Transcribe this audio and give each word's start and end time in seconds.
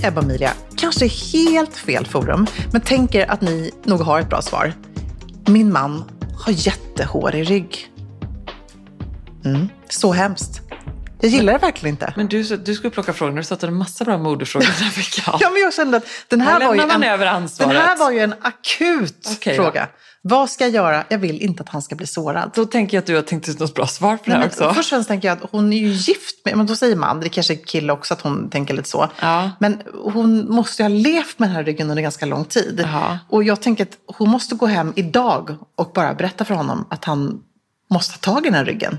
Hej 0.00 0.08
Ebba 0.08 0.20
och 0.20 0.24
Emilia, 0.24 0.52
kanske 0.76 1.06
helt 1.06 1.76
fel 1.76 2.06
forum, 2.06 2.46
men 2.72 2.80
tänker 2.80 3.30
att 3.30 3.40
ni 3.40 3.70
nog 3.84 4.00
har 4.00 4.20
ett 4.20 4.28
bra 4.28 4.42
svar. 4.42 4.72
Min 5.46 5.72
man 5.72 6.04
har 6.44 6.52
jättehårig 6.52 7.50
rygg. 7.50 7.92
Mm, 9.44 9.68
så 9.88 10.12
hemskt. 10.12 10.60
Jag 11.20 11.30
gillar 11.30 11.52
det 11.52 11.58
verkligen 11.58 11.94
inte. 11.94 12.12
Men 12.16 12.26
du, 12.26 12.42
du 12.42 12.74
skulle 12.74 12.90
plocka 12.90 13.12
frågor. 13.12 13.36
Du 13.36 13.44
sa 13.44 13.54
att 13.54 13.60
det 13.60 13.66
en 13.66 13.74
massa 13.74 14.04
bra 14.04 14.18
modefrågor 14.18 14.66
den 14.66 14.74
här 14.74 14.96
veckan. 14.96 15.38
Ja, 15.40 15.50
men 15.50 15.62
jag 15.62 15.74
kände 15.74 15.96
att 15.96 16.04
den 16.28 16.40
här, 16.40 16.66
var 16.66 16.74
ju, 16.74 16.80
en, 16.80 16.88
den 17.58 17.70
här 17.70 17.98
var 17.98 18.10
ju 18.10 18.18
en 18.18 18.34
akut 18.42 19.28
Okej 19.36 19.56
då. 19.56 19.72
Vad 20.28 20.50
ska 20.50 20.64
jag 20.64 20.74
göra? 20.74 21.04
Jag 21.08 21.18
vill 21.18 21.42
inte 21.42 21.62
att 21.62 21.68
han 21.68 21.82
ska 21.82 21.96
bli 21.96 22.06
sårad. 22.06 22.50
Då 22.54 22.64
tänker 22.64 22.96
jag 22.96 23.02
att 23.02 23.06
du 23.06 23.14
har 23.14 23.22
tänkt 23.22 23.48
ut 23.48 23.58
något 23.58 23.74
bra 23.74 23.86
svar 23.86 24.16
på 24.16 24.30
det 24.30 24.36
här 24.36 24.46
också. 24.46 24.72
Först 24.74 24.78
och 24.78 24.84
främst 24.84 25.08
tänker 25.08 25.28
jag 25.28 25.38
att 25.38 25.50
hon 25.50 25.72
är 25.72 25.76
ju 25.76 25.88
gift 25.88 26.44
med, 26.44 26.56
men 26.56 26.66
då 26.66 26.76
säger 26.76 26.96
man, 26.96 27.20
det 27.20 27.28
kanske 27.28 27.54
är 27.54 27.64
kille 27.64 27.92
också 27.92 28.14
att 28.14 28.20
hon 28.20 28.50
tänker 28.50 28.74
lite 28.74 28.88
så. 28.88 29.08
Ja. 29.20 29.50
Men 29.58 29.82
hon 30.04 30.50
måste 30.50 30.82
ju 30.82 30.88
ha 30.88 30.96
levt 30.96 31.38
med 31.38 31.48
den 31.48 31.56
här 31.56 31.64
ryggen 31.64 31.90
under 31.90 32.02
ganska 32.02 32.26
lång 32.26 32.44
tid. 32.44 32.86
Ja. 32.92 33.18
Och 33.28 33.44
jag 33.44 33.60
tänker 33.60 33.84
att 33.84 33.98
hon 34.06 34.28
måste 34.28 34.54
gå 34.54 34.66
hem 34.66 34.92
idag 34.96 35.56
och 35.76 35.90
bara 35.94 36.14
berätta 36.14 36.44
för 36.44 36.54
honom 36.54 36.84
att 36.90 37.04
han 37.04 37.40
måste 37.90 38.18
ta 38.18 38.32
tag 38.34 38.46
i 38.46 38.48
den 38.48 38.54
här 38.54 38.64
ryggen. 38.64 38.98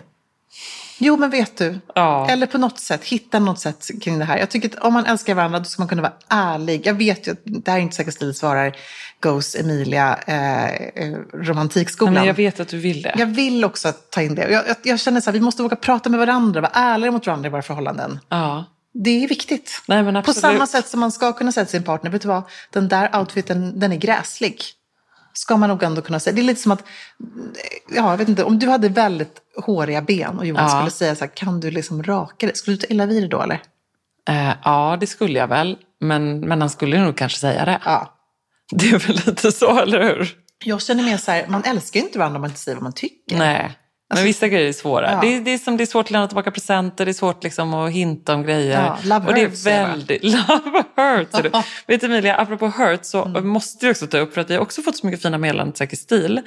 Jo, 1.02 1.18
men 1.18 1.30
vet 1.30 1.58
du. 1.58 1.80
Ja. 1.96 2.30
Eller 2.30 2.46
på 2.48 2.58
något 2.58 2.80
sätt, 2.80 3.04
hitta 3.04 3.40
något 3.40 3.60
sätt 3.60 3.90
kring 4.02 4.20
det 4.20 4.26
här. 4.26 4.38
Jag 4.38 4.50
tycker 4.50 4.70
att 4.70 4.84
om 4.84 4.94
man 4.94 5.06
älskar 5.06 5.36
varandra 5.36 5.60
då 5.60 5.66
ska 5.66 5.82
man 5.82 5.90
kunna 5.90 6.02
vara 6.02 6.14
ärlig. 6.28 6.88
Jag 6.88 6.94
vet 6.94 7.28
ju 7.28 7.32
att 7.32 7.40
det 7.44 7.72
här 7.72 7.78
är 7.78 7.82
inte 7.82 7.96
säkert 7.96 8.14
Stil 8.14 8.34
svarar 8.34 8.76
Goes 9.20 9.56
Emilia 9.56 10.20
eh, 10.28 10.66
eh, 10.74 11.18
romantikskolan. 11.34 12.14
Men 12.14 12.26
jag 12.26 12.34
vet 12.34 12.60
att 12.60 12.68
du 12.68 12.78
vill 12.78 13.02
det. 13.02 13.16
Jag 13.18 13.26
vill 13.26 13.66
också 13.66 13.92
ta 14.10 14.22
in 14.22 14.36
det. 14.36 14.52
Jag, 14.52 14.68
jag, 14.68 14.76
jag 14.84 15.00
känner 15.00 15.22
så 15.22 15.26
här, 15.26 15.34
vi 15.34 15.40
måste 15.40 15.64
våga 15.64 15.76
prata 15.76 16.10
med 16.10 16.20
varandra, 16.20 16.62
vara 16.62 16.72
ärliga 16.74 17.12
mot 17.12 17.28
varandra 17.28 17.48
i 17.48 17.52
våra 17.52 17.62
förhållanden. 17.62 18.20
Ja. 18.30 18.66
Det 18.94 19.24
är 19.24 19.28
viktigt. 19.28 19.82
Nej, 19.88 20.04
men 20.04 20.24
På 20.24 20.34
samma 20.34 20.68
sätt 20.68 20.88
som 20.88 21.00
man 21.00 21.12
ska 21.12 21.34
kunna 21.34 21.52
säga 21.52 21.66
till 21.66 21.72
sin 21.72 21.84
partner, 21.84 22.12
vet 22.12 22.22
du 22.22 22.28
vad, 22.28 22.44
den 22.72 22.88
där 22.88 23.20
outfiten, 23.20 23.80
den 23.80 23.92
är 23.92 23.96
gräslig. 23.96 24.62
Ska 25.34 25.58
man 25.58 25.70
nog 25.70 25.84
ändå 25.84 26.02
kunna 26.02 26.20
säga. 26.20 26.36
Det 26.36 26.42
är 26.42 26.44
lite 26.44 26.62
som 26.62 26.72
att, 26.72 26.84
ja, 27.90 28.12
jag 28.12 28.18
vet 28.18 28.30
inte, 28.30 28.44
om 28.44 28.60
du 28.60 28.68
hade 28.70 28.90
väldigt 28.90 29.42
håriga 29.66 30.02
ben 30.02 30.40
och 30.40 30.46
Johan 30.46 30.64
Ja. 30.64 30.70
skulle 30.70 30.92
säga 30.92 31.16
så 31.16 31.26
här, 31.26 31.32
kan 31.36 31.60
du 31.60 31.72
liksom 31.72 32.04
raka 32.04 32.48
det? 32.48 32.58
Skulle 32.58 32.78
du 32.78 32.82
ta 32.82 32.88
illa 32.94 33.06
vid 33.06 33.22
dig 33.22 33.30
då 33.30 33.42
eller? 33.42 33.62
Eh, 34.30 34.54
ja, 34.64 34.98
det 35.00 35.08
skulle 35.08 35.40
jag 35.40 35.48
väl. 35.48 35.78
Men, 36.00 36.40
men 36.40 36.62
han 36.62 36.70
skulle 36.70 37.00
nog 37.04 37.18
kanske 37.18 37.40
säga 37.40 37.66
det. 37.66 37.82
Ja. 37.86 38.16
Det 38.72 38.90
är 38.90 39.00
väl 39.00 39.16
lite 39.26 39.52
så, 39.52 39.80
eller 39.80 40.04
hur? 40.04 40.36
Jag 40.64 40.82
känner 40.82 41.04
mer 41.04 41.18
så 41.18 41.32
här, 41.32 41.46
man 41.48 41.64
älskar 41.64 42.00
ju 42.00 42.06
inte 42.06 42.20
varandra 42.20 42.36
om 42.38 42.42
man 42.42 42.50
inte 42.50 42.60
säger 42.62 42.76
vad 42.76 42.84
man 42.84 42.94
tycker. 42.94 43.38
Nej. 43.38 43.79
Men 44.14 44.24
vissa 44.24 44.48
grejer 44.48 44.68
är 44.68 44.74
svåra. 44.74 45.12
Ja. 45.12 45.20
Det, 45.22 45.36
är, 45.36 45.42
det, 45.42 45.52
är 45.54 45.58
som, 45.58 45.78
det 45.78 45.84
är 45.84 45.86
svårt 45.86 46.06
att 46.06 46.12
lämna 46.12 46.28
tillbaka 46.28 46.52
presenter, 46.52 47.06
det 47.06 47.12
är 47.12 47.14
svårt 47.14 47.44
liksom 47.44 47.74
att 47.74 47.92
hinta 47.92 48.34
om 48.34 48.44
grejer. 48.44 48.82
Ja, 48.84 48.98
love 49.04 49.28
och 49.28 49.34
det 49.34 49.42
hurts, 49.42 49.66
är 49.66 49.80
jag 49.82 49.88
väldigt... 49.88 50.24
Love 50.24 50.84
hurts! 50.96 51.56
Vet 51.88 52.02
du 52.02 52.08
Emilia, 52.08 52.36
apropå 52.36 52.68
hurt 52.68 53.06
så 53.06 53.26
Mm. 53.26 53.48
måste 53.48 53.86
vi 53.86 53.92
också 53.92 54.08
ta 54.08 54.18
upp, 54.18 54.34
för 54.34 54.42
att 54.42 54.50
vi 54.50 54.54
har 54.54 54.62
också 54.62 54.82
fått 54.82 54.98
så 54.98 55.06
mycket 55.06 55.22
fina 55.22 55.38
meddelanden 55.38 55.74
till 55.74 55.78
Säker 55.78 55.98
stil 55.98 56.42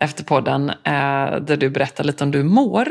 efter 0.00 0.24
podden, 0.24 0.70
eh, 0.70 1.36
där 1.40 1.56
du 1.56 1.70
berättar 1.70 2.04
lite 2.04 2.24
om 2.24 2.30
du 2.30 2.42
mår. 2.42 2.88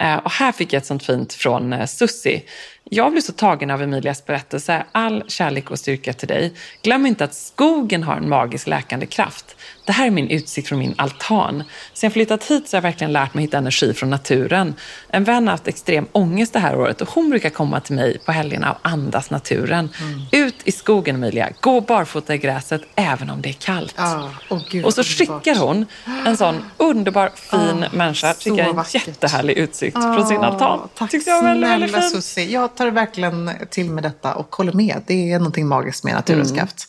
Eh, 0.00 0.16
och 0.16 0.30
här 0.30 0.52
fick 0.52 0.72
jag 0.72 0.80
ett 0.80 0.86
sånt 0.86 1.02
fint 1.02 1.32
från 1.34 1.72
eh, 1.72 1.86
Sussi. 1.86 2.42
Jag 2.90 3.12
blir 3.12 3.22
så 3.22 3.32
tagen 3.32 3.70
av 3.70 3.82
Emilias 3.82 4.26
berättelse. 4.26 4.84
All 4.92 5.24
kärlek 5.28 5.70
och 5.70 5.78
styrka 5.78 6.12
till 6.12 6.28
dig. 6.28 6.52
Glöm 6.82 7.06
inte 7.06 7.24
att 7.24 7.34
skogen 7.34 8.02
har 8.02 8.16
en 8.16 8.28
magisk 8.28 8.66
läkande 8.66 9.06
kraft. 9.06 9.56
Det 9.86 9.92
här 9.92 10.06
är 10.06 10.10
min 10.10 10.30
utsikt 10.30 10.68
från 10.68 10.78
min 10.78 10.94
altan. 10.98 11.62
Sen 11.92 12.06
jag 12.06 12.12
flyttat 12.12 12.44
hit 12.44 12.68
så 12.68 12.76
har 12.76 12.78
jag 12.78 12.82
verkligen 12.82 13.12
lärt 13.12 13.34
mig 13.34 13.44
hitta 13.44 13.58
energi 13.58 13.94
från 13.94 14.10
naturen. 14.10 14.74
En 15.08 15.24
vän 15.24 15.46
har 15.46 15.52
haft 15.52 15.68
extrem 15.68 16.06
ångest 16.12 16.52
det 16.52 16.58
här 16.58 16.78
året 16.78 17.00
och 17.00 17.10
hon 17.10 17.30
brukar 17.30 17.50
komma 17.50 17.80
till 17.80 17.94
mig 17.94 18.18
på 18.18 18.32
helgerna 18.32 18.72
och 18.72 18.78
andas 18.82 19.30
naturen. 19.30 19.88
Ut 20.32 20.54
i 20.64 20.72
skogen 20.72 21.16
Emilia, 21.16 21.48
gå 21.60 21.80
barfota 21.80 22.34
i 22.34 22.38
gräset 22.38 22.82
även 22.94 23.30
om 23.30 23.42
det 23.42 23.48
är 23.48 23.52
kallt. 23.52 23.94
Ja, 23.96 24.30
åh 24.50 24.60
gud, 24.70 24.84
och 24.84 24.94
så 24.94 25.02
skickar 25.02 25.54
hon 25.54 25.86
en 26.26 26.36
sån 26.36 26.64
underbar 26.76 27.30
fin 27.34 27.84
Ah, 27.84 27.96
människa. 27.96 28.34
Tycker 28.34 28.58
jag 28.58 28.68
en 28.68 28.76
vackert. 28.76 29.06
jättehärlig 29.06 29.54
utsikt 29.56 29.96
från 29.96 30.26
sin 30.26 30.40
altan. 30.40 30.88
Tack 30.94 31.10
Tyckte 31.10 31.30
jag 31.30 31.42
var 31.42 31.48
väldigt, 31.48 31.70
väldigt 31.70 31.94
fint. 32.12 32.24
Susie. 32.24 32.44
Tar 32.76 32.90
verkligen 32.90 33.50
till 33.70 33.90
med 33.90 34.02
detta 34.02 34.34
och 34.34 34.56
håller 34.56 34.72
med. 34.72 35.02
Det 35.06 35.32
är 35.32 35.38
någonting 35.38 35.66
magiskt 35.66 36.04
med 36.04 36.14
naturens 36.14 36.50
Mm. 36.50 36.58
kraft. 36.58 36.88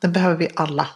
Den 0.00 0.12
behöver 0.12 0.36
vi 0.36 0.48
alla. 0.54 0.86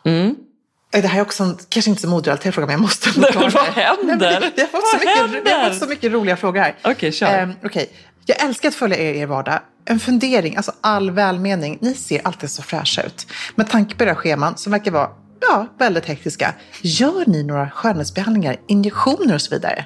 Det 0.92 1.06
här 1.06 1.18
är 1.18 1.22
också 1.22 1.42
en, 1.44 1.56
kanske 1.68 1.91
inte 1.91 2.02
så 2.02 2.08
moderelaterad 2.08 2.54
fråga, 2.54 2.66
men 2.66 2.72
jag 2.72 2.80
måste 2.80 3.10
ändå 3.16 3.28
ta 3.32 3.41
vad 3.41 3.62
händer? 3.64 4.41
Nej, 4.41 4.52
Jag 4.56 4.62
har 4.64 4.68
fått 4.68 4.88
så 4.88 4.96
mycket, 5.36 5.52
har 5.56 5.68
fått 5.70 5.78
så 5.78 5.86
mycket 5.86 6.12
roliga 6.12 6.36
frågor 6.36 6.60
här. 6.60 6.74
Okej, 6.84 7.12
kör. 7.12 7.26
Ehm, 7.38 7.52
okej. 7.64 7.91
Jag 8.26 8.42
älskar 8.44 8.68
att 8.68 8.74
följa 8.74 8.98
er 8.98 9.14
i 9.14 9.18
er 9.18 9.26
vardag. 9.26 9.60
En 9.84 10.00
fundering, 10.00 10.56
alltså 10.56 10.72
all 10.80 11.10
välmening. 11.10 11.78
Ni 11.80 11.94
ser 11.94 12.20
alltid 12.26 12.50
så 12.50 12.62
fräscha 12.62 13.02
ut. 13.02 13.26
Med 13.54 13.70
tanke 13.70 13.94
på 13.97 14.04
era 14.04 14.14
scheman 14.14 14.56
som 14.56 14.72
verkar 14.72 14.91
vara 14.91 15.08
ja, 15.41 15.66
väldigt 15.78 16.06
hektiska. 16.06 16.54
Gör 16.82 17.24
ni 17.26 17.42
några 17.42 17.70
skönhetsbehandlingar, 17.70 18.56
injektioner 18.68 19.34
och 19.34 19.41
så 19.42 19.54
vidare? 19.54 19.84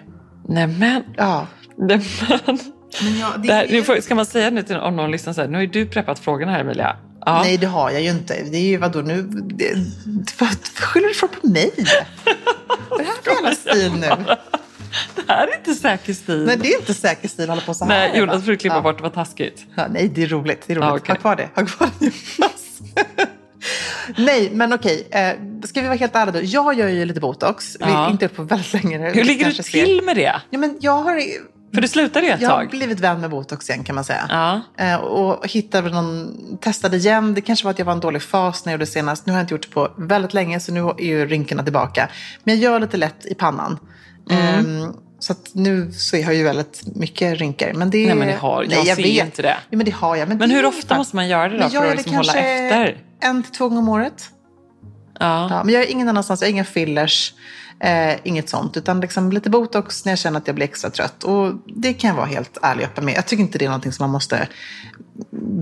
Nej 0.49 0.67
men, 0.67 1.03
Ja. 1.17 1.47
nej, 1.79 2.01
men. 3.03 3.19
Ja, 3.19 3.35
Det 3.39 3.53
här, 3.53 3.67
nu 3.71 3.83
får, 3.83 4.01
ska 4.01 4.15
man 4.15 4.27
säga 4.27 4.51
nu 4.51 4.63
till 4.63 4.77
om 4.77 4.97
någon 4.97 5.11
lyssnar 5.11 5.33
så 5.33 5.41
här, 5.41 5.49
nu 5.49 5.55
har 5.55 5.63
ju 5.63 5.67
du 5.69 5.87
preppat 5.87 6.19
frågorna 6.19 6.53
här 6.53 6.61
Emilia. 6.61 6.97
Ja. 7.27 7.43
Nej, 7.43 7.57
det 7.57 7.67
har 7.67 7.91
jag 7.91 8.03
ju 8.03 8.11
inte. 8.11 8.43
Det 8.51 8.57
är 8.57 8.61
ju 8.63 8.77
vadå 8.77 9.01
nu? 9.01 9.23
Det, 9.23 9.75
vad 10.39 10.49
skyller 10.75 11.07
du 11.07 11.13
ifrån 11.13 11.29
på 11.41 11.47
mig? 11.47 11.71
Vad 12.91 13.01
är 13.01 13.05
det 13.05 13.11
här 13.11 13.23
för 13.23 13.31
jävla 13.31 13.55
stil 13.55 13.93
nu? 14.01 14.35
Det 15.15 15.23
här 15.33 15.47
är 15.49 15.57
inte 15.57 15.75
säker 15.75 16.15
stil. 16.15 16.45
Nej, 16.47 16.57
det 16.57 16.69
är 16.69 16.79
inte 16.81 16.95
säker 16.95 17.29
stil 17.29 17.43
att 17.45 17.49
hålla 17.49 17.61
på 17.63 17.75
så 17.75 17.85
här. 17.85 18.09
Nej, 18.09 18.19
Jonas 18.19 18.45
får 18.45 18.51
du 18.51 18.57
klippa 18.57 18.77
ja. 18.77 18.83
bort, 18.83 18.97
det 18.97 19.03
var 19.03 19.11
taskigt. 19.11 19.67
Ja, 19.75 19.87
nej, 19.91 20.09
det 20.15 20.23
är 20.23 20.27
roligt. 20.27 20.63
Det 20.67 20.73
är 20.73 20.77
roligt. 20.77 20.89
Ja, 20.89 20.97
okej. 20.97 21.13
Ha 21.15 21.21
kvar 21.21 21.37
det. 21.37 21.49
Ha 21.55 21.67
kvar 21.67 21.89
det 21.99 22.05
Jonas. 22.05 22.81
nej, 24.17 24.51
men 24.53 24.73
okej. 24.73 25.09
Eh, 25.11 25.31
ska 25.65 25.81
vi 25.81 25.87
vara 25.87 25.97
helt 25.97 26.17
ärliga 26.17 26.33
då? 26.33 26.41
Jag 26.43 26.75
gör 26.79 26.89
ju 26.89 27.05
lite 27.05 27.21
botox. 27.21 27.77
Vi 27.81 27.85
Ja. 27.87 28.11
inte 28.11 28.25
gjort 28.25 28.35
på 28.35 28.43
väldigt 28.43 28.73
länge. 28.73 28.99
Hur 28.99 29.25
ligger 29.25 29.39
du 29.39 29.45
kanske 29.45 29.63
ser. 29.63 29.85
till 29.85 30.03
med 30.05 30.17
det? 30.17 30.41
Ja, 30.51 30.59
men 30.59 30.77
jag 30.81 31.03
har, 31.03 31.21
För 31.75 31.81
du 31.81 31.89
slutade 31.89 32.27
ju 32.27 32.33
ett 32.33 32.41
jag 32.41 32.49
har 32.51 32.57
tag. 32.59 32.71
blivit 32.71 33.01
vän 33.01 33.21
med 33.21 33.31
botox 33.31 33.71
igen 33.71 33.85
kan 33.85 33.95
man 33.95 34.05
säga. 34.05 34.27
Ja. 34.29 34.61
Eh, 34.85 34.97
och 34.97 35.49
hittade 35.49 35.91
någon, 35.91 36.37
testade 36.61 36.97
igen. 36.97 37.35
Det 37.35 37.41
kanske 37.41 37.65
var 37.65 37.71
att 37.71 37.79
jag 37.79 37.87
var 37.87 37.93
en 37.93 38.01
dålig 38.01 38.23
fas 38.23 38.65
när 38.65 38.73
jag 38.73 38.75
gjorde 38.79 38.85
det 38.85 38.91
senast. 38.91 39.27
Nu 39.27 39.33
har 39.33 39.39
jag 39.39 39.43
inte 39.45 39.55
gjort 39.55 39.63
det 39.63 39.75
på 39.75 39.91
väldigt 39.99 40.35
länge 40.35 40.61
så 40.61 40.73
nu 40.73 40.81
är 40.81 41.01
ju 41.05 41.27
rynkorna 41.27 41.63
tillbaka. 41.63 42.09
Men 42.45 42.55
jag 42.55 42.63
gör 42.73 42.81
lite 42.81 42.97
lätt 42.97 43.27
i 43.27 43.35
pannan. 43.35 43.79
Mm. 44.31 44.45
Ehm, 44.83 44.93
så 45.19 45.35
nu 45.53 45.93
så 45.93 46.17
har 46.17 46.23
jag 46.23 46.35
ju 46.35 46.45
väldigt 46.45 46.97
mycket 46.97 47.39
rynkor. 47.39 47.73
Men 47.75 47.91
det, 47.91 48.07
Nej, 48.07 48.15
men 48.17 48.29
det 48.29 48.35
har- 48.35 48.65
jag 48.71 48.87
ser 48.97 49.03
ju 49.03 49.21
inte 49.21 49.43
det. 49.43 49.57
Ja, 49.71 49.77
men 49.77 49.85
det 49.87 49.95
har 49.95 50.17
jag. 50.17 50.29
Men, 50.29 50.39
Men 50.39 50.51
hur 50.51 50.65
ofta 50.65 50.97
måste 50.97 51.17
man 51.17 51.29
göra 51.29 51.49
det 51.49 51.55
då 51.55 51.61
Men 51.61 51.71
för 51.71 51.77
jag 51.77 51.91
att 51.91 51.97
liksom 51.97 52.17
hålla 52.17 52.33
efter? 52.35 52.97
en 53.21 53.43
till 53.43 53.53
två 53.53 53.69
gånger 53.69 53.81
om 53.83 53.89
året. 53.89 54.31
Ja. 55.21 55.49
Ja, 55.51 55.65
men 55.65 55.75
jag 55.75 55.83
är 55.83 55.91
ingen 55.91 56.09
annanstans, 56.09 56.41
jag 56.41 56.49
har 56.49 56.51
inga 56.51 56.65
fillers, 56.65 57.35
eh, 57.81 58.15
inget 58.25 58.49
sånt. 58.49 58.77
Utan 58.77 59.01
liksom 59.01 59.33
lite 59.33 59.51
botox 59.51 60.05
när 60.05 60.13
jag 60.13 60.19
känner 60.19 60.39
att 60.41 60.47
jag 60.47 60.55
blir 60.57 60.65
extra 60.65 60.91
trött. 60.91 61.25
Och 61.25 61.53
det 61.67 61.93
kan 61.93 62.09
jag 62.09 62.17
vara 62.17 62.27
helt 62.27 62.59
ärlig 62.63 62.85
och 62.85 62.91
öppen 62.91 63.05
med. 63.05 63.15
Jag 63.15 63.27
tycker 63.27 63.43
inte 63.43 63.59
det 63.59 63.65
är 63.65 63.69
någonting 63.69 63.93
som 63.93 64.03
man 64.05 64.11
måste 64.11 64.49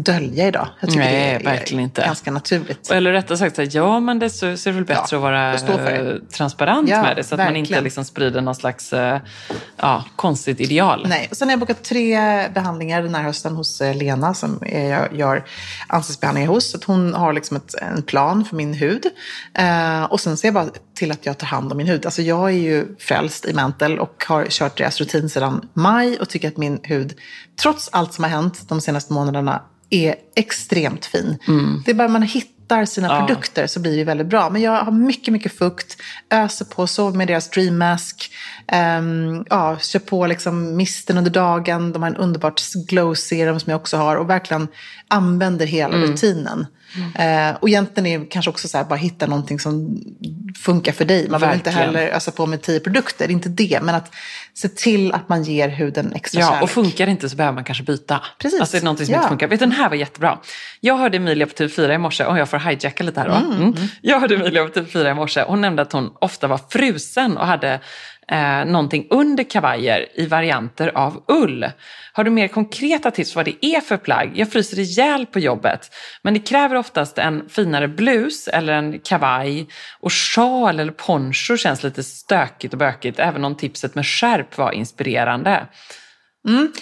dölja 0.04 0.48
idag. 0.48 0.68
Jag 0.80 0.90
tycker 0.90 1.04
Nej, 1.04 1.12
det 1.40 1.48
är 1.50 1.56
verkligen 1.56 1.84
inte. 1.84 2.00
ganska 2.02 2.30
naturligt. 2.30 2.90
Eller 2.90 3.12
rättare 3.12 3.38
sagt, 3.38 3.56
så 3.56 3.62
här, 3.62 3.68
ja 3.72 4.00
men 4.00 4.18
det 4.18 4.30
så, 4.30 4.56
så 4.56 4.68
är 4.68 4.72
det 4.72 4.78
väl 4.78 4.84
bättre 4.84 5.16
Ja, 5.16 5.16
att 5.16 5.22
vara 5.22 5.90
det. 5.90 6.10
eh, 6.10 6.16
transparent 6.36 6.88
Ja, 6.88 7.02
med 7.02 7.16
det. 7.16 7.24
Så 7.24 7.34
att 7.34 7.38
man 7.38 7.48
inte 7.48 7.58
verkligen. 7.60 7.84
liksom 7.84 8.04
sprider 8.04 8.40
någon 8.40 8.54
slags 8.54 8.92
eh, 8.92 9.20
ja, 9.76 10.04
konstigt 10.16 10.60
ideal. 10.60 11.06
Nej, 11.08 11.28
och 11.30 11.36
sen 11.36 11.48
har 11.48 11.52
jag 11.52 11.60
bokat 11.60 11.84
tre 11.84 12.18
behandlingar 12.48 13.02
den 13.02 13.14
här 13.14 13.22
hösten 13.22 13.56
hos 13.56 13.80
eh, 13.80 13.96
Lena 13.96 14.34
som 14.34 14.58
jag 14.72 15.14
gör 15.16 15.44
ansiktsbehandlingar 15.86 16.48
hos. 16.48 16.70
Så 16.70 16.76
att 16.76 16.84
hon 16.84 17.14
har 17.14 17.32
liksom 17.32 17.56
ett, 17.56 17.74
en 17.74 18.02
plan 18.02 18.44
för 18.44 18.56
min 18.56 18.74
hud. 18.74 19.06
Eh, 19.54 20.02
och 20.04 20.20
sen 20.20 20.36
så 20.36 20.46
är 20.46 20.48
jag 20.48 20.54
bara 20.54 20.68
till 20.94 21.12
att 21.12 21.26
jag 21.26 21.38
tar 21.38 21.46
hand 21.46 21.72
om 21.72 21.78
min 21.78 21.86
hud. 21.86 22.06
Alltså 22.06 22.22
jag 22.22 22.48
är 22.48 22.54
ju 22.58 22.96
frälst 22.98 23.44
i 23.44 23.52
Mantle 23.54 23.98
och 23.98 24.24
har 24.28 24.46
kört 24.50 24.78
deras 24.78 25.00
rutin 25.00 25.28
sedan 25.28 25.68
maj 25.74 26.18
och 26.20 26.28
tycker 26.28 26.48
att 26.48 26.56
min 26.56 26.80
hud, 26.82 27.14
trots 27.62 27.88
allt 27.92 28.14
som 28.14 28.24
har 28.24 28.30
hänt 28.30 28.68
de 28.68 28.80
senaste 28.80 29.12
månaderna, 29.12 29.62
är 29.90 30.14
extremt 30.36 31.06
fin. 31.06 31.38
Det 31.84 31.90
är 31.90 31.94
bara 31.94 32.08
man 32.08 32.22
hittar 32.22 32.84
sina 32.84 33.08
Ja. 33.08 33.18
produkter 33.26 33.66
så 33.66 33.80
blir 33.80 33.96
det 33.96 34.04
väldigt 34.04 34.26
bra. 34.26 34.50
Men 34.50 34.62
jag 34.62 34.84
har 34.84 34.92
mycket, 34.92 35.32
mycket 35.32 35.58
fukt, 35.58 35.96
öser 36.30 36.64
på, 36.64 36.86
sover 36.86 37.16
med 37.18 37.28
deras 37.28 37.50
Dream 37.50 37.78
Mask, 37.78 38.30
um, 38.98 39.44
ja, 39.50 39.78
kör 39.80 39.98
på 39.98 40.26
liksom 40.26 40.76
misten 40.76 41.18
under 41.18 41.30
dagen. 41.30 41.92
De 41.92 42.02
har 42.02 42.10
en 42.10 42.16
underbart 42.16 42.60
glow 42.88 43.14
serum 43.14 43.60
som 43.60 43.70
jag 43.70 43.80
också 43.80 43.96
har 43.96 44.16
och 44.16 44.30
verkligen 44.30 44.68
använder 45.08 45.66
hela 45.66 45.94
Mm. 45.96 46.10
rutinen. 46.10 46.66
Eh, 47.14 47.56
och 47.60 47.68
egentligen 47.68 48.06
är 48.06 48.18
det 48.18 48.24
kanske 48.26 48.50
också 48.50 48.68
så 48.68 48.78
här, 48.78 48.84
bara 48.84 48.96
hitta 48.96 49.26
någonting 49.26 49.60
som 49.60 50.02
funkar 50.64 50.92
för 50.92 51.04
dig. 51.04 51.28
Man 51.28 51.40
behöver 51.40 51.56
inte 51.58 51.70
heller 51.70 52.08
ösa 52.08 52.30
på 52.30 52.46
med 52.46 52.62
tio 52.62 52.80
produkter, 52.80 53.24
är 53.24 53.30
inte 53.30 53.48
det. 53.48 53.78
Men 53.82 53.94
att 53.94 54.14
se 54.54 54.68
till 54.68 55.12
att 55.12 55.28
man 55.28 55.42
ger 55.42 55.68
huden 55.68 56.12
extra 56.14 56.40
Ja, 56.40 56.46
kärlek. 56.46 56.62
och 56.62 56.70
funkar 56.70 57.06
det 57.06 57.12
inte 57.12 57.28
så 57.28 57.36
behöver 57.36 57.54
man 57.54 57.64
kanske 57.64 57.84
byta. 57.84 58.20
Precis. 58.38 58.60
Alltså 58.60 58.76
är 58.76 58.80
det 58.80 58.84
någonting 58.84 59.06
som 59.06 59.12
Ja. 59.12 59.18
inte 59.18 59.28
funkar. 59.28 59.48
Vet 59.48 59.58
du, 59.60 59.66
den 59.66 59.72
här 59.72 59.88
var 59.88 59.96
jättebra. 59.96 60.38
Jag 60.80 60.96
hörde 60.98 61.16
Emilia 61.16 61.46
på 61.46 61.52
TV4 61.52 61.94
i 61.94 61.98
morse, 61.98 62.24
och 62.24 62.38
jag 62.38 62.48
får 62.48 62.58
hijacka 62.58 63.04
lite 63.04 63.20
här 63.20 63.28
då. 63.28 63.34
Mm. 63.34 63.74
Jag 64.00 64.20
hörde 64.20 64.34
Emilia 64.34 64.64
på 64.66 64.80
TV4 64.80 65.10
i 65.10 65.14
morse, 65.14 65.44
hon 65.46 65.60
nämnde 65.60 65.82
att 65.82 65.92
hon 65.92 66.10
ofta 66.20 66.46
var 66.46 66.60
frusen 66.70 67.36
och 67.36 67.46
hade 67.46 67.80
eh, 68.30 68.64
någonting 68.64 69.06
under 69.10 69.44
kavajer 69.44 70.06
i 70.14 70.26
varianter 70.26 70.92
av 70.94 71.24
ull. 71.28 71.70
Har 72.12 72.24
du 72.24 72.30
mer 72.30 72.48
konkreta 72.48 73.10
tips 73.10 73.36
vad 73.36 73.44
det 73.44 73.66
är 73.66 73.80
för 73.80 73.96
plagg? 73.96 74.32
Jag 74.34 74.52
fryser 74.52 74.78
ihjäl 74.78 75.26
på 75.26 75.38
jobbet, 75.38 75.90
men 76.22 76.34
det 76.34 76.40
kräver 76.40 76.76
oftast 76.76 77.18
en 77.18 77.48
finare 77.48 77.88
blus 77.88 78.48
eller 78.48 78.72
en 78.72 78.98
kavaj 78.98 79.66
och 80.00 80.12
sjal 80.12 80.80
eller 80.80 80.92
poncho 80.92 81.56
känns 81.56 81.82
lite 81.82 82.02
stökigt 82.02 82.74
och 82.74 82.78
bökigt, 82.78 83.18
även 83.18 83.44
om 83.44 83.54
tipset 83.56 83.94
med 83.94 84.06
skärp 84.06 84.58
var 84.58 84.72
inspirerande. 84.72 85.66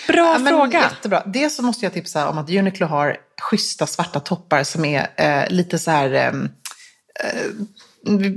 Bra 0.08 0.36
Ja, 0.40 0.46
fråga. 0.48 0.80
Jättebra. 0.80 1.22
Dels 1.26 1.56
så 1.56 1.62
måste 1.62 1.86
jag 1.86 1.92
tipsa 1.92 2.28
om 2.28 2.38
att 2.38 2.50
Uniqlo 2.50 2.86
har 2.86 3.16
schyssta 3.40 3.86
svarta 3.86 4.20
toppar 4.20 4.64
som 4.64 4.84
är 4.84 5.06
eh, 5.16 5.48
lite 5.50 5.78
så 5.78 5.90
här... 5.90 6.12
ehm, 6.12 6.48
eh, 7.24 7.50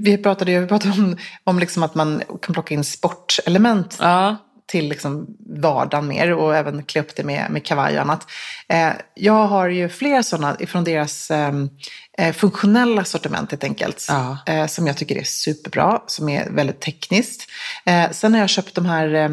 vi, 0.04 0.18
pratade 0.18 0.52
ju 0.52 0.60
vi 0.60 0.68
pratade 0.68 0.94
om, 0.94 1.18
om 1.44 1.60
liksom 1.60 1.84
att 1.84 1.96
man 1.96 2.24
kan 2.42 2.54
plocka 2.54 2.74
in 2.74 2.84
sportelement 2.84 3.98
Ja, 4.00 4.38
till 4.66 4.90
liksom 4.90 5.28
vardagen 5.62 6.08
mer 6.08 6.34
och 6.34 6.56
även 6.56 6.84
klä 6.84 7.02
upp 7.02 7.16
det 7.16 7.24
med, 7.24 7.52
med 7.52 7.66
kavaj 7.66 7.96
och 7.96 8.02
annat. 8.02 8.28
Eh, 8.68 8.90
jag 9.16 9.48
har 9.48 9.70
ju 9.70 9.90
flera 9.90 10.24
sådana 10.24 10.58
från 10.68 10.84
deras 10.84 11.32
ehm, 11.32 11.70
eh, 12.18 12.34
funktionella 12.34 13.04
sortiment 13.04 13.52
helt 13.52 13.64
enkelt. 13.64 14.06
Ja. 14.10 14.38
Eh, 14.46 14.68
som 14.68 14.88
jag 14.88 14.98
tycker 14.98 15.18
är 15.18 15.24
superbra, 15.24 16.02
som 16.08 16.30
är 16.30 16.50
väldigt 16.50 16.82
tekniskt. 16.82 17.50
Eh, 17.86 18.12
sen 18.12 18.34
har 18.34 18.40
jag 18.40 18.50
köpt 18.50 18.76
de 18.76 18.86
här 18.86 19.14
eh, 19.14 19.30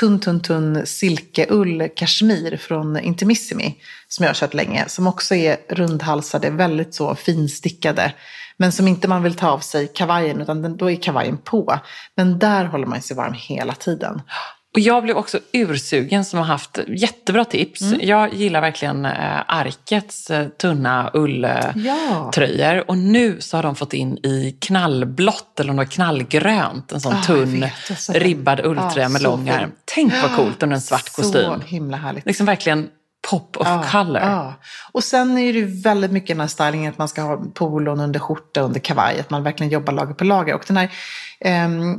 tunn, 0.00 0.20
tunn, 0.20 0.42
tunn 0.42 0.86
silkeull 0.86 1.88
kashmir 1.96 2.56
från 2.56 3.00
Intimissimi. 3.00 3.74
Som 4.08 4.22
jag 4.22 4.30
har 4.30 4.34
kört 4.34 4.54
länge. 4.54 4.84
Som 4.88 5.06
också 5.06 5.34
är 5.34 5.56
rundhalsade, 5.68 6.50
väldigt 6.50 6.94
så 6.94 7.14
finstickade. 7.14 8.12
Men 8.56 8.72
som 8.72 8.88
inte 8.88 9.08
man 9.08 9.22
vill 9.22 9.34
ta 9.34 9.48
av 9.48 9.58
sig 9.58 9.88
kavajen, 9.94 10.40
utan 10.40 10.62
den, 10.62 10.76
då 10.76 10.90
är 10.90 10.96
kavajen 10.96 11.38
på. 11.38 11.78
Men 12.16 12.38
där 12.38 12.64
håller 12.64 12.86
man 12.86 13.02
sig 13.02 13.16
varm 13.16 13.34
hela 13.36 13.72
tiden. 13.72 14.22
och 14.74 14.80
jag 14.80 15.02
blev 15.02 15.16
också 15.16 15.38
ursugen 15.52 16.24
som 16.24 16.38
har 16.38 16.46
haft 16.46 16.78
jättebra 16.88 17.44
tips. 17.44 17.80
Mm. 17.82 18.00
Jag 18.02 18.34
gillar 18.34 18.60
verkligen 18.60 19.04
eh, 19.04 19.42
Arkets 19.46 20.30
eh, 20.30 20.48
tunna 20.48 21.10
ulltröjor. 21.14 22.74
Ja. 22.74 22.82
Och 22.88 22.98
nu 22.98 23.40
så 23.40 23.56
har 23.58 23.62
de 23.62 23.76
fått 23.76 23.92
in 23.94 24.18
i 24.26 24.56
knallblått 24.60 25.60
eller 25.60 25.72
var 25.72 25.84
knallgrönt. 25.84 26.92
En 26.92 27.00
sån 27.00 27.12
Ah, 27.12 27.16
jag 27.16 27.24
tunn 27.26 27.60
vet, 27.60 28.08
ribbad 28.16 28.60
ulltröja 28.60 29.06
Ah, 29.06 29.08
med 29.08 29.20
så 29.20 29.28
lång. 29.28 29.50
Tänk 29.94 30.12
vad 30.22 30.36
coolt 30.36 30.62
under 30.62 30.74
en 30.76 30.80
svart 30.82 31.08
Så 31.08 31.22
kostym. 31.22 31.60
himla 31.66 31.96
härligt. 31.96 32.26
Liksom 32.26 32.46
verkligen 32.46 32.88
pop 33.30 33.56
of 33.56 33.66
Ja, 33.66 33.84
color. 33.92 34.22
ja. 34.22 34.54
Och 34.92 35.04
sen 35.04 35.38
är 35.38 35.52
det 35.52 35.58
ju 35.58 35.80
väldigt 35.82 36.10
mycket 36.12 36.28
den 36.28 36.40
här 36.40 36.46
stylingen 36.48 36.92
att 36.92 36.98
man 36.98 37.08
ska 37.08 37.22
ha 37.22 37.42
polon 37.54 38.00
under 38.00 38.20
skjorta, 38.20 38.60
under 38.60 38.80
kavaj. 38.80 39.20
Att 39.20 39.30
man 39.30 39.42
verkligen 39.42 39.72
jobbar 39.72 39.92
lager 39.92 40.14
på 40.14 40.24
lager. 40.24 40.54
Och 40.54 40.64
den 40.66 40.76
här 40.76 40.90
ehm, 41.40 41.98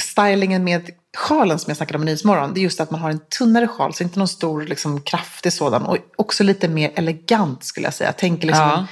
stylingen 0.00 0.64
med 0.64 0.90
sjalen 1.16 1.58
som 1.58 1.70
jag 1.70 1.76
snackade 1.76 1.96
om 1.98 2.02
i 2.02 2.04
Nyhetsmorgon. 2.06 2.54
Det 2.54 2.60
är 2.60 2.62
just 2.62 2.80
att 2.80 2.90
man 2.90 3.00
har 3.00 3.10
en 3.10 3.20
tunnare 3.38 3.68
sjal, 3.68 3.94
så 3.94 4.02
inte 4.02 4.18
någon 4.18 4.28
stor 4.28 4.62
liksom, 4.62 5.00
kraftig 5.00 5.52
sådan. 5.52 5.82
Och 5.82 5.96
också 6.16 6.44
lite 6.44 6.68
mer 6.68 6.92
elegant 6.94 7.64
skulle 7.64 7.86
jag 7.86 7.94
säga. 7.94 8.08
Jag 8.08 8.16
tänker 8.18 8.46
liksom 8.46 8.64
Ja. 8.68 8.78
en, 8.78 8.86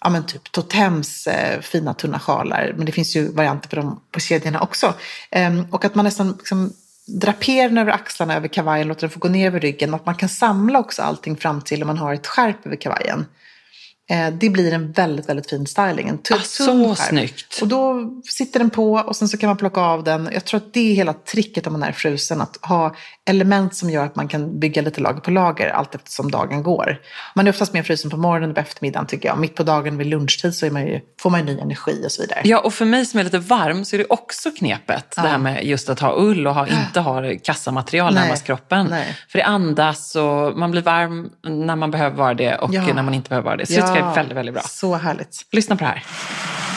ja, 0.00 0.08
men 0.10 0.26
typ 0.26 0.52
Totems 0.52 1.26
eh, 1.26 1.60
fina 1.60 1.94
tunna 1.94 2.18
sjalar. 2.18 2.74
Men 2.76 2.86
det 2.86 2.92
finns 2.92 3.16
ju 3.16 3.32
varianter 3.32 3.68
på 3.68 3.76
dem 3.76 4.00
på 4.12 4.20
kedjorna 4.20 4.60
också. 4.60 4.94
Ehm, 5.30 5.66
och 5.70 5.84
att 5.84 5.94
man 5.94 6.04
nästan 6.04 6.32
liksom, 6.38 6.72
draperar 7.08 7.68
den 7.68 7.78
över 7.78 7.92
axlarna 7.92 8.36
över 8.36 8.48
kavajen, 8.48 8.88
låter 8.88 9.00
den 9.00 9.10
få 9.10 9.18
gå 9.18 9.28
ner 9.28 9.46
över 9.46 9.60
ryggen. 9.60 9.94
Och 9.94 10.00
att 10.00 10.06
man 10.06 10.14
kan 10.14 10.28
samla 10.28 10.78
också 10.78 11.02
allting 11.02 11.36
fram 11.36 11.62
till 11.62 11.82
om 11.82 11.86
man 11.86 11.98
har 11.98 12.14
ett 12.14 12.26
skärp 12.26 12.66
över 12.66 12.76
kavajen. 12.76 13.26
Eh, 14.10 14.28
det 14.30 14.50
blir 14.50 14.72
en 14.72 14.92
väldigt, 14.92 15.28
väldigt 15.28 15.50
fin 15.50 15.66
styling. 15.66 16.08
En 16.08 16.18
tunn, 16.18 16.38
Ah, 16.40 16.42
så 16.44 16.94
snyggt. 16.94 17.58
Och 17.62 17.68
då 17.68 18.10
sitter 18.30 18.58
den 18.58 18.70
på 18.70 18.92
och 18.92 19.16
sen 19.16 19.28
så 19.28 19.36
kan 19.38 19.46
man 19.48 19.56
plocka 19.56 19.80
av 19.80 20.04
den. 20.04 20.28
Jag 20.32 20.44
tror 20.44 20.58
att 20.58 20.74
det 20.74 20.90
är 20.90 20.94
hela 20.94 21.12
tricket 21.12 21.66
om 21.66 21.72
man 21.72 21.82
är 21.82 21.92
frusen. 21.92 22.40
Att 22.40 22.58
ha 22.62 22.94
element 23.28 23.74
som 23.74 23.90
gör 23.90 24.04
att 24.04 24.16
man 24.16 24.28
kan 24.28 24.60
bygga 24.60 24.82
lite 24.82 25.00
lager 25.00 25.20
på 25.20 25.30
lager 25.30 25.68
allt 25.68 25.94
eftersom 25.94 26.30
dagen 26.30 26.62
går. 26.62 26.96
Man 27.34 27.46
är 27.46 27.50
oftast 27.50 27.72
mer 27.72 27.82
frusen 27.82 28.10
på 28.10 28.16
morgonen 28.16 28.50
och 28.50 28.54
på 28.56 28.60
eftermiddagen 28.60 29.06
tycker 29.06 29.28
jag. 29.28 29.38
Mitt 29.38 29.54
på 29.54 29.62
dagen 29.62 29.98
vid 29.98 30.06
lunchtid 30.06 30.54
så 30.54 30.66
man 30.66 30.82
ju, 30.86 31.00
får 31.20 31.30
man 31.30 31.40
ju 31.40 31.46
ny 31.54 31.60
energi 31.60 32.02
och 32.06 32.12
så 32.12 32.22
vidare. 32.22 32.40
Ja, 32.44 32.58
och 32.60 32.74
för 32.74 32.84
mig 32.84 33.06
som 33.06 33.20
är 33.20 33.24
lite 33.24 33.38
varm 33.38 33.84
så 33.84 33.96
är 33.96 33.98
det 33.98 34.06
också 34.08 34.50
knepet. 34.50 35.14
Det 35.14 35.20
här 35.20 35.38
med 35.38 35.64
just 35.64 35.88
att 35.88 36.00
ha 36.00 36.14
ull 36.16 36.46
och 36.46 36.54
ha, 36.54 36.66
inte 36.66 37.00
ha 37.00 37.22
kassamaterial 37.44 38.14
Nej. 38.14 38.22
närmast 38.22 38.44
kroppen. 38.46 38.86
Nej. 38.90 39.16
För 39.28 39.38
det 39.38 39.44
andas 39.44 40.16
och 40.16 40.58
man 40.58 40.70
blir 40.70 40.82
varm 40.82 41.30
när 41.46 41.76
man 41.76 41.90
behöver 41.90 42.16
vara 42.16 42.34
det 42.34 42.54
och 42.56 42.74
Ja. 42.74 42.94
när 42.94 43.02
man 43.02 43.14
inte 43.14 43.28
behöver 43.28 43.44
vara 43.46 43.56
det. 43.56 43.66
Så 43.66 43.80
det 43.80 43.97
tycker 43.98 44.08
jag 44.08 44.12
är 44.12 44.14
väldigt, 44.14 44.36
väldigt 44.36 44.54
bra. 44.54 44.62
Så 44.62 44.96
härligt. 44.96 45.34
Lyssna 45.50 45.76
på 45.76 45.84
det 45.84 45.90
här. 45.90 46.04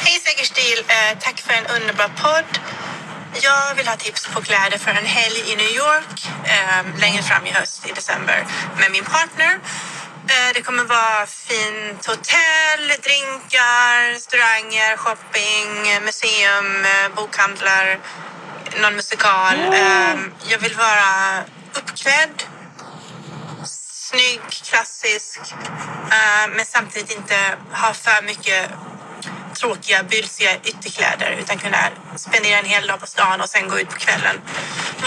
Hej 0.06 0.20
Säker 0.20 0.46
stil, 0.46 0.80
eh, 0.88 1.18
tack 1.20 1.38
för 1.46 1.54
en 1.54 1.82
underbar 1.82 2.10
podd. 2.24 2.52
Jag 3.48 3.76
vill 3.76 3.88
ha 3.88 3.96
tips 3.96 4.28
på 4.34 4.42
kläder 4.42 4.78
för 4.78 4.92
en 4.92 5.06
helg 5.06 5.40
i 5.52 5.56
New 5.56 5.72
York 5.84 6.16
eh, 6.54 7.00
längre 7.00 7.22
fram 7.24 7.46
i 7.46 7.52
höst 7.52 7.90
i 7.90 7.92
december 7.92 8.46
med 8.80 8.92
min 8.92 9.04
partner. 9.04 9.54
Eh, 10.32 10.50
det 10.54 10.62
kommer 10.62 10.84
vara 10.84 11.26
fint 11.26 12.06
hotell, 12.06 12.84
drinkar, 13.08 14.12
restauranger, 14.16 14.98
shopping, 14.98 15.70
museum, 16.06 16.70
eh, 16.86 17.16
bokhandlar, 17.16 18.00
någon 18.82 18.96
musikal. 18.96 19.58
Eh, 19.74 20.16
jag 20.52 20.60
vill 20.60 20.76
vara 20.76 21.10
uppklädd, 21.74 22.44
snygg, 24.12 24.42
klassisk 24.70 25.40
eh, 26.18 26.46
men 26.56 26.66
samtidigt 26.66 27.12
inte 27.18 27.38
ha 27.82 27.94
för 27.94 28.26
mycket 28.32 28.62
tråkiga, 29.60 30.04
bylsiga 30.04 30.52
ytterkläder 30.72 31.38
utan 31.42 31.58
kunna 31.58 31.78
spendera 32.16 32.58
en 32.60 32.66
hel 32.66 32.88
dag 32.88 33.00
på 33.00 33.08
stan 33.08 33.42
och 33.42 33.50
sen 33.50 33.70
gå 33.70 33.80
ut 33.80 33.90
på 33.90 34.00
kvällen. 34.06 34.36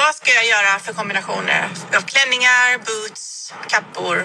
Vad 0.00 0.14
ska 0.14 0.30
jag 0.40 0.46
göra 0.54 0.78
för 0.84 0.92
kombinationer 0.92 1.68
av 1.96 2.02
klänningar, 2.12 2.68
boots, 2.86 3.54
kappor 3.68 4.16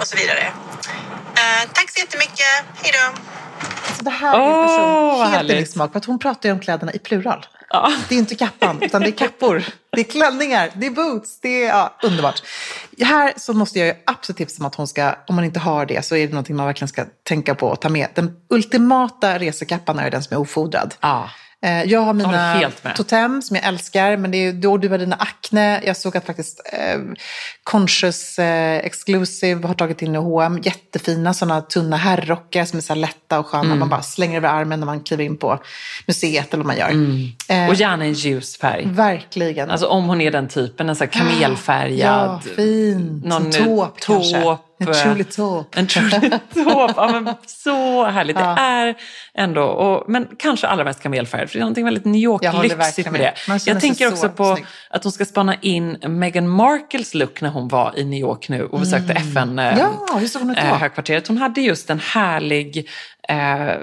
och 0.00 0.06
så 0.06 0.16
vidare? 0.16 0.44
Eh, 1.40 1.62
tack 1.72 1.90
så 1.90 1.98
jättemycket. 2.00 2.54
Hej 2.82 2.92
då! 2.98 3.04
Så 3.96 4.02
det 4.04 4.10
här 4.10 4.34
är 4.40 4.60
en 4.60 4.66
person 4.66 5.18
vad 5.18 5.28
helt 5.28 5.50
unik 5.50 5.68
smak. 5.68 5.92
För 5.92 5.98
att 5.98 6.04
hon 6.04 6.18
pratar 6.18 6.48
ju 6.48 6.52
om 6.52 6.60
kläderna 6.60 6.92
i 6.92 6.98
plural. 6.98 7.46
Ja. 7.72 7.92
Det 8.08 8.14
är 8.14 8.18
inte 8.18 8.34
kappan, 8.34 8.82
utan 8.82 9.02
det 9.02 9.08
är 9.08 9.12
kappor. 9.12 9.64
Det 9.90 10.00
är 10.00 10.04
klänningar, 10.04 10.70
det 10.74 10.86
är 10.86 10.90
boots, 10.90 11.40
det 11.40 11.64
är 11.64 11.68
ja, 11.68 11.96
underbart. 12.02 12.42
Här 13.00 13.32
så 13.36 13.52
måste 13.52 13.78
jag 13.78 13.88
ju 13.88 13.94
absolut 14.06 14.38
tipsa 14.38 14.62
om 14.62 14.66
att 14.66 14.74
hon 14.74 14.88
ska, 14.88 15.14
om 15.26 15.34
man 15.34 15.44
inte 15.44 15.60
har 15.60 15.86
det, 15.86 16.04
så 16.04 16.16
är 16.16 16.26
det 16.26 16.32
någonting 16.32 16.56
man 16.56 16.66
verkligen 16.66 16.88
ska 16.88 17.04
tänka 17.22 17.54
på 17.54 17.68
och 17.68 17.80
ta 17.80 17.88
med. 17.88 18.08
Den 18.14 18.36
ultimata 18.48 19.38
resekappan 19.38 19.98
är 19.98 20.10
den 20.10 20.22
som 20.22 20.36
är 20.36 20.40
ofodrad. 20.40 20.94
Ja. 21.00 21.30
Eh, 21.64 21.82
Jag 21.82 22.00
har 22.00 22.12
mina 22.14 22.70
med. 22.82 22.96
totem 22.96 23.42
som 23.42 23.56
jag 23.56 23.66
älskar, 23.66 24.16
men 24.16 24.30
det 24.30 24.36
är 24.46 24.52
då 24.52 24.76
du 24.76 24.88
har 24.88 24.98
dina 24.98 25.16
Acne. 25.16 25.80
Jag 25.86 25.96
såg 25.96 26.16
att 26.16 26.26
faktiskt 26.26 26.60
eh, 26.72 27.00
Conscious 27.62 28.38
eh, 28.38 28.76
Exclusive 28.76 29.66
har 29.68 29.74
tagit 29.74 30.02
in 30.02 30.14
i 30.14 30.18
H&M 30.18 30.58
jättefina 30.62 31.34
sådana 31.34 31.60
tunna 31.60 31.96
herrrockar 31.96 32.64
som 32.64 32.76
är 32.76 32.82
så 32.82 32.94
lätta 32.94 33.38
och 33.38 33.46
sköna. 33.46 33.64
Mm. 33.64 33.78
Man 33.78 33.88
bara 33.88 34.02
slänger 34.02 34.36
över 34.36 34.48
armen 34.48 34.80
när 34.80 34.86
man 34.86 35.00
kliver 35.00 35.24
in 35.24 35.36
på 35.36 35.58
museet 36.06 36.54
eller 36.54 36.64
vad 36.64 36.66
man 36.66 36.76
gör. 36.76 36.90
Eh, 37.56 37.68
Och 37.68 37.74
gärna 37.74 38.04
en 38.04 38.12
ljus 38.12 38.56
färg. 38.56 38.86
verkligen. 38.90 39.70
Alltså 39.70 39.86
om 39.86 40.04
hon 40.04 40.20
är 40.20 40.30
den 40.30 40.48
typen, 40.48 40.88
en 40.88 40.96
sån 40.96 41.08
här 41.12 41.20
kamelfärgad. 41.20 42.40
ja, 42.44 42.52
fin. 42.56 43.22
någon 43.24 43.52
Som 43.52 43.64
taupe 43.64 44.00
kanske. 44.06 44.56
Taupe. 44.84 44.98
En 44.98 45.04
truly 45.04 45.24
taupe. 45.24 45.80
En 45.80 45.86
truly 45.86 46.30
taupe. 46.54 46.94
Ja, 46.96 47.20
men 47.20 47.34
så 47.46 48.04
härligt. 48.04 48.36
Det 48.36 48.42
är 48.58 48.94
ändå, 49.34 49.62
och, 49.62 50.10
men 50.10 50.28
kanske 50.38 50.66
allra 50.66 50.84
mest 50.84 51.02
kamelfärgad. 51.02 51.50
För 51.50 51.54
det 51.54 51.58
är 51.58 51.60
någonting 51.60 51.84
väldigt 51.84 52.04
New 52.04 52.22
York-lyxigt 52.22 53.10
med 53.10 53.20
det. 53.20 53.34
Jag 53.66 53.80
tänker 53.80 54.06
så 54.06 54.12
också 54.12 54.28
på 54.28 54.54
snygg. 54.54 54.66
att 54.90 55.02
hon 55.02 55.12
ska 55.12 55.24
spana 55.24 55.54
in 55.60 55.98
Meghan 56.08 56.48
Markles 56.48 57.14
look 57.14 57.40
när 57.40 57.50
hon 57.50 57.68
var 57.68 57.98
i 57.98 58.04
New 58.04 58.20
York 58.20 58.48
nu 58.48 58.64
och 58.64 58.80
besökte 58.80 59.12
eh, 59.12 59.22
Mm. 59.62 59.78
Ja, 59.78 60.18
hur 60.18 60.26
såg 60.26 60.42
hon 60.42 60.56
eh. 60.56 61.22
Hon 61.28 61.38
hade 61.38 61.60
just 61.60 61.90
en 61.90 62.00
härlig 62.00 62.88
eh, 63.28 63.74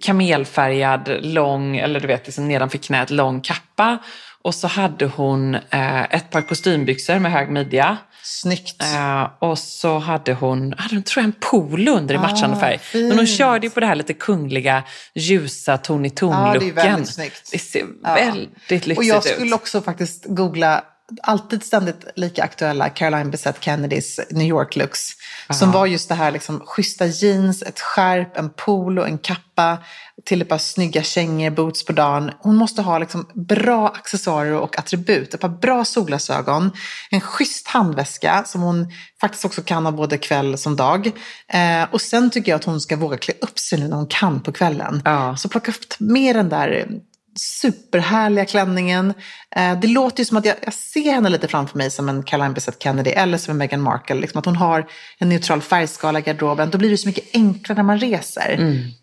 kamelfärgad, 0.00 1.18
lång, 1.22 1.76
eller 1.76 2.00
du 2.00 2.06
vet, 2.06 2.26
liksom 2.26 2.48
nedanför 2.48 2.78
knät, 2.78 3.10
lång 3.10 3.40
kappa. 3.40 3.98
Och 4.42 4.54
så 4.54 4.68
hade 4.68 5.06
hon 5.06 5.54
eh, 5.54 6.02
ett 6.02 6.30
par 6.30 6.42
kostymbyxor 6.42 7.18
med 7.18 7.32
hög 7.32 7.50
midja. 7.50 7.96
Snyggt. 8.24 8.82
Eh, 8.82 9.28
och 9.38 9.58
så 9.58 9.98
hade 9.98 10.34
hon, 10.34 10.74
hade 10.78 10.94
hon 10.94 11.02
tror 11.02 11.22
jag, 11.22 11.26
en 11.26 11.34
polo 11.40 11.92
under 11.96 12.14
i 12.14 12.18
matchande 12.18 12.56
Ah, 12.56 12.60
färg. 12.60 12.78
fint. 12.78 13.08
Men 13.08 13.16
hon 13.18 13.26
körde 13.26 13.66
ju 13.66 13.70
på 13.70 13.80
det 13.80 13.86
här 13.86 13.94
lite 13.94 14.14
kungliga, 14.14 14.82
ljusa 15.14 15.78
ton 15.78 16.06
i 16.06 16.12
Ja, 16.20 16.56
det 16.60 16.68
är 16.68 16.72
väldigt 16.72 17.08
snyggt. 17.14 17.48
det 17.52 17.58
ser 17.58 17.86
Ja. 18.02 18.14
väldigt 18.14 18.70
lyxigt 18.70 18.98
Och 18.98 19.04
jag 19.04 19.16
ut. 19.26 19.32
skulle 19.32 19.54
också 19.54 19.80
faktiskt 19.82 20.24
googla 20.28 20.84
alltid 21.22 21.64
ständigt 21.64 22.06
lika 22.16 22.44
aktuella 22.44 22.88
Caroline 22.88 23.30
Bessette 23.30 23.60
Kennedys 23.60 24.20
New 24.30 24.46
York-looks. 24.46 25.10
Som 25.50 25.72
var 25.72 25.86
just 25.86 26.08
det 26.08 26.14
här 26.14 26.30
liksom, 26.30 26.60
schyssta 26.66 27.06
jeans, 27.06 27.62
ett 27.62 27.80
skärp, 27.80 28.36
en 28.36 28.50
polo, 28.50 29.02
en 29.02 29.18
kappa, 29.18 29.78
till 30.24 30.42
ett 30.42 30.48
par 30.48 30.58
snygga 30.58 31.02
kängor, 31.02 31.50
boots 31.50 31.84
på 31.84 31.92
dagen. 31.92 32.30
Hon 32.38 32.56
måste 32.56 32.82
ha 32.82 32.98
liksom, 32.98 33.26
bra 33.34 33.88
accessoarer 33.88 34.54
och 34.54 34.78
attribut. 34.78 35.34
Ett 35.34 35.40
par 35.40 35.48
bra 35.48 35.84
solglasögon, 35.84 36.70
en 37.10 37.20
schysst 37.20 37.68
handväska 37.68 38.44
som 38.46 38.60
hon 38.60 38.92
faktiskt 39.20 39.44
också 39.44 39.62
kan 39.62 39.84
ha 39.84 39.92
både 39.92 40.18
kväll 40.18 40.58
som 40.58 40.76
dag. 40.76 41.06
Eh, 41.48 41.84
och 41.90 42.00
sen 42.00 42.30
tycker 42.30 42.52
jag 42.52 42.56
att 42.56 42.64
hon 42.64 42.80
ska 42.80 42.96
våga 42.96 43.18
klä 43.18 43.34
upp 43.40 43.58
sig 43.58 43.80
nu 43.80 43.88
när 43.88 43.96
hon 43.96 44.06
kan 44.06 44.40
på 44.40 44.52
kvällen. 44.52 45.02
Ja. 45.04 45.36
Så 45.36 45.48
plocka 45.48 45.70
upp 45.70 45.94
med 45.98 46.36
den 46.36 46.48
där 46.48 46.86
superhärliga 47.34 48.44
klänningen. 48.44 49.14
Eh, 49.56 49.80
det 49.80 49.88
låter 49.88 50.20
ju 50.20 50.24
som 50.24 50.36
att 50.36 50.44
jag, 50.44 50.56
jag 50.64 50.74
ser 50.74 51.12
henne 51.12 51.28
lite 51.28 51.48
framför 51.48 51.78
mig 51.78 51.90
som 51.90 52.08
en 52.08 52.22
Caroline 52.22 52.54
Bessette 52.54 52.78
Kennedy 52.80 53.10
eller 53.10 53.38
som 53.38 53.50
en 53.50 53.58
Meghan 53.58 53.80
Markle. 53.80 54.16
Liksom 54.16 54.38
att 54.38 54.44
hon 54.44 54.56
har 54.56 54.86
en 55.18 55.28
neutral 55.28 55.60
färgskala 55.60 56.18
i 56.18 56.22
garderoben. 56.22 56.70
Då 56.70 56.78
blir 56.78 56.90
det 56.90 56.98
så 56.98 57.08
mycket 57.08 57.24
enklare 57.34 57.76
när 57.76 57.82
man 57.82 57.98
reser. 57.98 58.56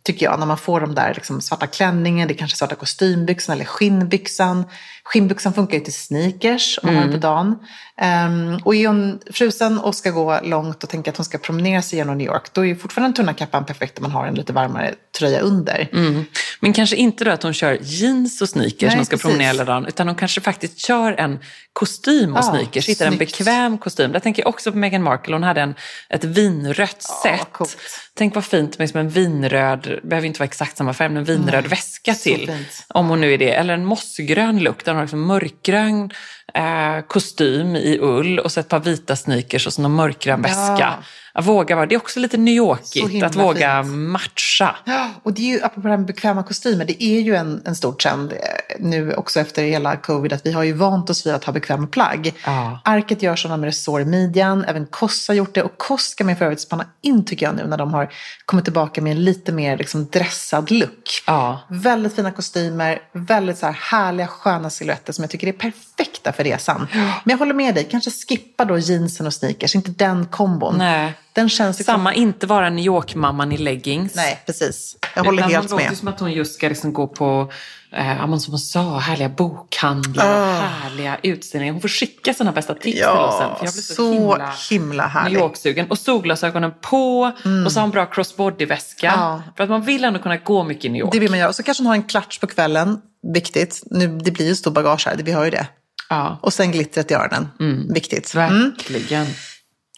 Tycker 0.03 0.25
jag. 0.25 0.39
När 0.39 0.45
man 0.45 0.57
får 0.57 0.81
de 0.81 0.95
där 0.95 1.13
liksom, 1.13 1.41
svarta 1.41 1.67
klänningen, 1.67 2.27
det 2.27 2.33
är 2.33 2.37
kanske 2.37 2.57
svarta 2.57 2.75
kostymbyxan 2.75 3.55
eller 3.55 3.65
skinnbyxan. 3.65 4.65
Skinnbyxan 5.09 5.53
funkar 5.53 5.77
ju 5.77 5.83
till 5.83 5.93
sneakers 5.93 6.79
om 6.83 6.87
man 6.93 6.95
har 6.95 7.05
det 7.05 7.11
på 7.11 7.17
dagen. 7.17 7.55
Ehm, 8.01 8.59
och 8.63 8.75
är 8.75 8.87
hon 8.87 9.19
frusen 9.33 9.79
och 9.79 9.95
ska 9.95 10.11
gå 10.11 10.39
långt 10.43 10.83
och 10.83 10.89
tänker 10.89 11.11
att 11.11 11.17
hon 11.17 11.25
ska 11.25 11.37
promenera 11.37 11.81
sig 11.81 11.99
genom 11.99 12.17
New 12.17 12.27
York, 12.27 12.53
då 12.53 12.61
är 12.61 12.65
ju 12.65 12.75
fortfarande 12.75 13.07
den 13.07 13.13
tunna 13.13 13.33
kappan 13.33 13.65
perfekt 13.65 13.97
om 13.97 14.03
man 14.03 14.11
har 14.11 14.27
en 14.27 14.35
lite 14.35 14.53
varmare 14.53 14.95
tröja 15.19 15.39
under. 15.39 15.89
Mm. 15.93 16.25
Men 16.59 16.73
kanske 16.73 16.95
inte 16.95 17.23
då 17.23 17.31
att 17.31 17.43
hon 17.43 17.53
kör 17.53 17.77
jeans 17.81 18.41
och 18.41 18.49
sneakers 18.49 18.81
Nej, 18.81 18.89
när 18.89 18.95
hon 18.95 19.05
ska 19.05 19.15
precis. 19.15 19.23
promenera 19.23 19.47
hela 19.47 19.65
dagen. 19.65 19.85
Utan 19.85 20.07
hon 20.07 20.15
kanske 20.15 20.41
faktiskt 20.41 20.77
kör 20.77 21.13
en 21.13 21.39
kostym 21.73 22.33
och 22.33 22.39
Ja, 22.39 22.43
sneakers. 22.43 22.89
Hittar 22.89 23.07
en 23.07 23.17
bekväm 23.17 23.77
kostym. 23.77 24.11
Där 24.11 24.19
tänker 24.19 24.41
jag 24.41 24.49
också 24.49 24.71
på 24.71 24.77
Meghan 24.77 25.03
Markle. 25.03 25.35
Hon 25.35 25.43
hade 25.43 25.61
en, 25.61 25.75
ett 26.09 26.23
vinrött 26.23 27.03
set. 27.23 27.47
coolt. 27.51 27.77
Tänk 28.13 28.35
vad 28.35 28.45
fint 28.45 28.79
med 28.79 28.89
som 28.89 28.99
en 28.99 29.09
vinröd, 29.09 29.99
behöver 30.03 30.27
inte 30.27 30.39
vara 30.39 30.47
exakt 30.47 30.77
samma 30.77 30.93
färg, 30.93 31.09
men 31.09 31.17
en 31.17 31.23
vinröd 31.23 31.67
väska 31.67 32.13
så 32.13 32.23
till. 32.23 32.65
Om 32.87 33.09
hon 33.09 33.21
nu 33.21 33.33
är 33.33 33.37
det. 33.37 33.51
Eller 33.51 33.73
en 33.73 33.85
mossgrön 33.85 34.59
look 34.59 34.83
har 34.99 35.05
liksom 35.05 35.27
mörkgrön 35.27 36.11
eh, 36.53 37.01
kostym 37.07 37.75
i 37.75 37.97
ull 38.01 38.39
och 38.39 38.51
så 38.51 38.59
ett 38.59 38.69
par 38.69 38.79
vita 38.79 39.15
sneakers 39.15 39.67
och 39.67 39.73
så 39.73 39.81
någon 39.81 39.95
mörkgrön 39.95 40.41
Ja. 40.79 40.99
Att 41.39 41.45
våga 41.45 41.75
vara, 41.75 41.85
det 41.85 41.95
är 41.95 41.99
också 41.99 42.19
lite 42.19 42.37
New 42.37 42.53
Yorkigt. 42.53 43.23
Att 43.23 43.35
våga 43.35 43.83
fint. 43.83 43.95
matcha. 43.95 44.75
Och 45.23 45.33
det 45.33 45.41
är 45.41 45.57
ju, 45.57 45.63
apropå 45.63 45.81
det 45.81 45.89
här 45.89 45.97
med 45.97 46.07
bekväma 46.07 46.43
kostymer, 46.43 46.85
det 46.85 47.03
är 47.03 47.19
ju 47.19 47.35
en, 47.35 47.61
en 47.65 47.75
stor 47.75 47.93
trend 47.93 48.31
eh, 48.31 48.37
nu 48.79 49.13
också 49.13 49.39
efter 49.39 49.63
hela 49.63 49.95
covid 49.95 50.33
att 50.33 50.45
vi 50.45 50.51
har 50.51 50.63
ju 50.63 50.73
vant 50.73 51.09
oss 51.09 51.25
vid 51.25 51.33
att 51.33 51.43
ha 51.43 51.53
bekväma 51.53 51.87
plagg. 51.87 52.33
Ja. 52.45 52.79
Arket 52.83 53.21
gör 53.21 53.35
sådana 53.35 53.57
med 53.57 53.67
resår 53.67 54.01
i 54.01 54.05
midjan, 54.05 54.65
även 54.67 54.85
Koss 54.85 55.27
har 55.27 55.35
gjort 55.35 55.53
det 55.55 55.63
och 55.63 55.77
Koss 55.77 56.03
ska 56.03 56.23
man 56.23 56.35
för 56.35 56.45
övrigt 56.45 56.61
spanna 56.61 56.85
in 57.01 57.25
tycker 57.25 57.45
jag 57.45 57.55
nu 57.55 57.67
när 57.67 57.77
de 57.77 57.93
har 57.93 58.09
kommit 58.45 58.65
tillbaka 58.65 59.01
med 59.01 59.11
en 59.11 59.23
lite 59.23 59.51
mer 59.51 59.77
liksom 59.77 60.07
dressad 60.09 60.71
look. 60.71 61.23
Ja. 61.27 61.59
Väldigt 61.69 62.15
fina 62.15 62.31
kostymer, 62.31 62.99
väldigt 63.13 63.57
så 63.57 63.65
här 63.65 63.73
härliga 63.73 64.27
sköna 64.27 64.69
silhuetter 64.69 65.13
som 65.13 65.23
jag 65.23 65.31
tycker 65.31 65.47
är 65.47 65.51
perfekta 65.51 66.33
för 66.33 66.43
resan. 66.43 66.87
Men 66.93 67.31
jag 67.31 67.37
håller 67.37 67.53
med 67.53 67.75
dig, 67.75 67.87
kanske 67.91 68.11
skippa 68.11 68.65
då 68.65 68.77
jeansen 68.77 69.27
och 69.27 69.33
sneakers, 69.33 69.75
inte 69.75 69.91
den 69.91 70.25
kombon. 70.25 70.75
Nej. 70.77 71.13
Den 71.33 71.49
känns 71.49 71.77
liksom... 71.79 71.93
Samma, 71.93 72.13
inte 72.13 72.47
vara 72.47 72.69
New 72.69 72.85
York-mamman 72.85 73.51
i 73.51 73.57
leggings. 73.57 74.15
Nej, 74.15 74.41
precis. 74.45 74.97
Jag 75.15 75.23
håller 75.23 75.39
Utan 75.39 75.51
helt 75.51 75.63
låter 75.71 75.83
med. 75.83 75.89
ju 75.91 75.95
som 75.97 76.07
att 76.07 76.19
hon 76.19 76.31
just 76.31 76.53
ska 76.53 76.69
liksom 76.69 76.93
gå 76.93 77.07
på, 77.07 77.51
eh, 77.91 78.07
ja, 78.17 78.27
men 78.27 78.39
som 78.39 78.51
hon 78.53 78.59
sa, 78.59 78.97
härliga 78.97 79.29
bokhandlar, 79.29 80.61
härliga 80.61 81.17
utställningar. 81.23 81.73
Hon 81.73 81.81
får 81.81 81.87
skicka 81.89 82.33
sina 82.33 82.51
bästa 82.51 82.73
tips 82.73 82.97
till 82.97 83.05
oss 83.07 83.37
sen. 83.37 83.49
För 83.57 83.65
jag 83.65 83.73
blir 83.73 83.81
så, 83.81 83.93
så 83.93 84.11
himla, 84.13 84.53
himla 84.69 85.07
härlig. 85.07 85.33
New 85.33 85.41
York-sugen. 85.41 85.85
Och 85.89 85.97
solglasögonen 85.99 86.71
på 86.81 87.21
och 87.65 87.71
så 87.71 87.79
har 87.79 87.81
hon 87.81 87.91
bra 87.91 88.05
crossbody-väska. 88.05 89.13
Ja. 89.15 89.41
För 89.57 89.63
att 89.63 89.69
man 89.69 89.81
vill 89.81 90.03
ändå 90.03 90.19
kunna 90.19 90.37
gå 90.37 90.63
mycket 90.63 90.85
i 90.85 90.89
New 90.89 90.99
York. 91.01 91.11
Det 91.11 91.19
vill 91.19 91.29
man 91.29 91.39
göra. 91.39 91.49
Och 91.49 91.55
så 91.55 91.63
kanske 91.63 91.83
hon 91.83 91.87
har 91.87 91.95
en 91.95 92.03
klatsch 92.03 92.39
på 92.39 92.47
kvällen. 92.47 92.97
Viktigt. 93.33 93.81
Nu, 93.85 94.07
det 94.07 94.31
blir 94.31 94.47
ju 94.47 94.55
stor 94.55 94.71
bagage 94.71 95.05
här, 95.07 95.15
det- 95.15 95.23
vi 95.23 95.31
har 95.31 95.45
ju 95.45 95.51
det. 95.51 95.67
Ja, 96.09 96.39
Och 96.41 96.53
sen 96.53 96.71
glittret 96.71 97.11
i 97.11 97.13
öronen. 97.13 97.47
Viktigt. 97.93 98.35
Mm 98.35 98.73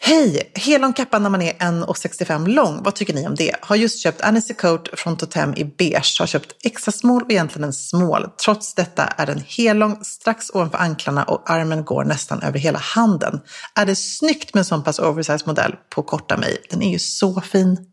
verkligen. 0.02 0.34
Hej! 0.34 0.52
Helomkappan 0.54 1.22
när 1.22 1.30
man 1.30 1.42
är 1.42 1.52
1,65 1.52 2.48
lång. 2.48 2.82
Vad 2.82 2.94
tycker 2.94 3.14
ni 3.14 3.26
om 3.26 3.34
det? 3.34 3.56
Har 3.60 3.76
just 3.76 4.02
köpt 4.02 4.20
Annecy 4.20 4.54
Coat 4.54 4.88
från 4.92 5.16
Totem 5.16 5.54
i 5.56 5.64
beige. 5.64 6.16
Har 6.18 6.26
köpt 6.26 6.54
extra 6.64 6.92
small 6.92 7.22
och 7.22 7.30
egentligen 7.30 7.64
en 7.64 7.72
small. 7.72 8.28
Trots 8.44 8.74
detta 8.74 9.04
är 9.04 9.26
den 9.26 9.42
hellång 9.48 10.04
strax 10.04 10.50
ovanför 10.50 10.78
anklarna 10.78 11.24
och 11.24 11.50
armen 11.50 11.84
går 11.84 12.04
nästan 12.04 12.42
över 12.42 12.58
hela 12.58 12.78
handen. 12.78 13.40
Är 13.74 13.86
det 13.86 13.96
snyggt 13.96 14.54
med 14.54 14.60
en 14.60 14.64
sån 14.64 14.84
pass 14.84 14.98
oversized 14.98 15.46
modell 15.46 15.74
på 15.94 16.02
korta 16.02 16.36
mig? 16.36 16.58
Den 16.70 16.82
är 16.82 16.92
ju 16.92 16.98
så 16.98 17.40
fin. 17.40 17.86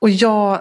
Och 0.00 0.10
jag 0.10 0.60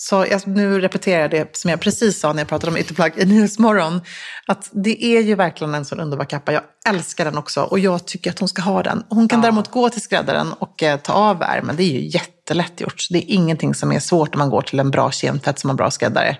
så 0.00 0.26
jag, 0.30 0.46
nu 0.46 0.80
repeterar 0.80 1.20
jag 1.20 1.30
det 1.30 1.56
som 1.56 1.70
jag 1.70 1.80
precis 1.80 2.20
sa 2.20 2.32
när 2.32 2.40
jag 2.40 2.48
pratade 2.48 2.70
om 2.70 2.76
ytterplagg 2.76 3.12
i 3.16 3.24
Nyhetsmorgon. 3.24 4.00
Att 4.46 4.70
det 4.72 5.04
är 5.04 5.20
ju 5.20 5.34
verkligen 5.34 5.74
en 5.74 5.84
sån 5.84 6.00
underbar 6.00 6.24
kappa. 6.24 6.52
Jag 6.52 6.62
älskar 6.88 7.24
den 7.24 7.38
också 7.38 7.62
och 7.62 7.78
jag 7.78 8.06
tycker 8.06 8.30
att 8.30 8.38
hon 8.38 8.48
ska 8.48 8.62
ha 8.62 8.82
den. 8.82 9.04
Hon 9.08 9.28
kan 9.28 9.40
däremot 9.40 9.70
gå 9.70 9.88
till 9.88 10.02
skräddaren 10.02 10.52
och 10.52 10.82
eh, 10.82 10.98
ta 10.98 11.12
av 11.12 11.42
ärmen. 11.42 11.76
Det 11.76 11.82
är 11.82 11.92
ju 11.92 12.08
jättelätt 12.08 12.80
gjort. 12.80 13.00
Så 13.00 13.12
det 13.12 13.18
är 13.18 13.34
ingenting 13.34 13.74
som 13.74 13.92
är 13.92 14.00
svårt 14.00 14.34
om 14.34 14.38
man 14.38 14.50
går 14.50 14.62
till 14.62 14.80
en 14.80 14.90
bra 14.90 15.10
kemtvätt 15.10 15.58
som 15.58 15.70
har 15.70 15.76
bra 15.76 15.90
skräddare. 15.90 16.36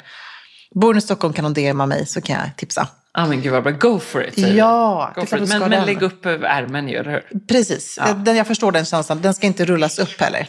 Bor 0.74 0.88
hon 0.88 0.98
i 0.98 1.00
Stockholm 1.00 1.34
kan 1.34 1.44
hon 1.44 1.54
DMa 1.54 1.86
mig 1.86 2.06
så 2.06 2.20
kan 2.20 2.36
jag 2.36 2.56
tipsa. 2.56 2.88
Ja 3.14 3.26
men 3.26 3.42
gud 3.42 3.52
vad 3.52 3.62
bra. 3.62 3.72
Go 3.72 3.98
for 3.98 4.24
it. 4.24 4.38
Ja, 4.38 5.12
Go 5.14 5.26
for 5.26 5.42
it. 5.42 5.48
Men, 5.48 5.70
men 5.70 5.86
lägg 5.86 6.02
upp 6.02 6.26
över 6.26 6.48
ärmen 6.48 6.88
ju, 6.88 6.96
eller 6.96 7.10
hur? 7.10 7.46
Precis, 7.48 7.98
den, 8.16 8.36
jag 8.36 8.46
förstår 8.46 8.72
den 8.72 8.84
känslan. 8.84 9.22
Den 9.22 9.34
ska 9.34 9.46
inte 9.46 9.64
rullas 9.64 9.98
upp 9.98 10.20
heller. 10.20 10.48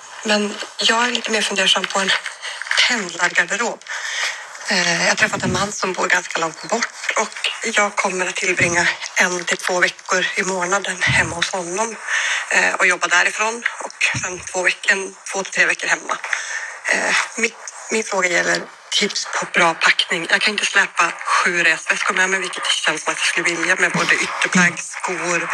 men 0.23 0.53
jag 0.77 1.07
är 1.07 1.11
lite 1.11 1.31
mer 1.31 1.41
fundersam 1.41 1.83
på 1.83 1.99
en 1.99 2.11
pendlargarderob. 2.87 3.79
Eh, 4.69 5.01
jag 5.01 5.09
har 5.09 5.15
träffat 5.15 5.43
en 5.43 5.53
man 5.53 5.71
som 5.71 5.93
bor 5.93 6.07
ganska 6.07 6.41
långt 6.41 6.69
bort 6.69 7.13
och 7.17 7.49
jag 7.73 7.95
kommer 7.95 8.25
att 8.25 8.35
tillbringa 8.35 8.87
en 9.15 9.45
till 9.45 9.57
två 9.57 9.79
veckor 9.79 10.25
i 10.35 10.43
månaden 10.43 11.01
hemma 11.01 11.35
hos 11.35 11.51
honom 11.51 11.95
eh, 12.51 12.73
och 12.73 12.87
jobba 12.87 13.07
därifrån 13.07 13.63
och 13.83 14.19
sen 14.21 14.39
två, 14.39 14.63
veckor, 14.63 15.13
två 15.31 15.43
till 15.43 15.53
tre 15.53 15.65
veckor 15.65 15.87
hemma. 15.87 16.17
Eh, 16.91 17.15
min, 17.37 17.51
min 17.91 18.03
fråga 18.03 18.27
gäller 18.27 18.61
tips 18.91 19.27
på 19.39 19.45
bra 19.53 19.73
packning. 19.73 20.27
Jag 20.29 20.41
kan 20.41 20.51
inte 20.51 20.65
släpa 20.65 21.11
sju 21.25 21.63
resväskor 21.63 22.13
med 22.13 22.29
mig, 22.29 22.39
vilket 22.39 22.65
känns 22.65 23.03
som 23.03 23.11
att 23.11 23.19
jag 23.19 23.27
skulle 23.27 23.55
vilja 23.55 23.75
med 23.75 23.91
både 23.91 24.13
ytterplagg, 24.15 24.79
skor, 24.79 25.49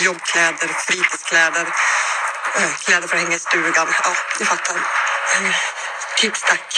jobbkläder, 0.00 0.68
fritidskläder, 0.86 1.66
kläder 2.86 3.08
för 3.08 3.16
att 3.16 3.22
hänga 3.22 3.36
i 3.36 3.38
stugan. 3.38 3.86
Ja, 4.04 4.10
ni 4.40 4.46
fattar. 4.46 4.76
Tips 6.20 6.42
tack. 6.42 6.74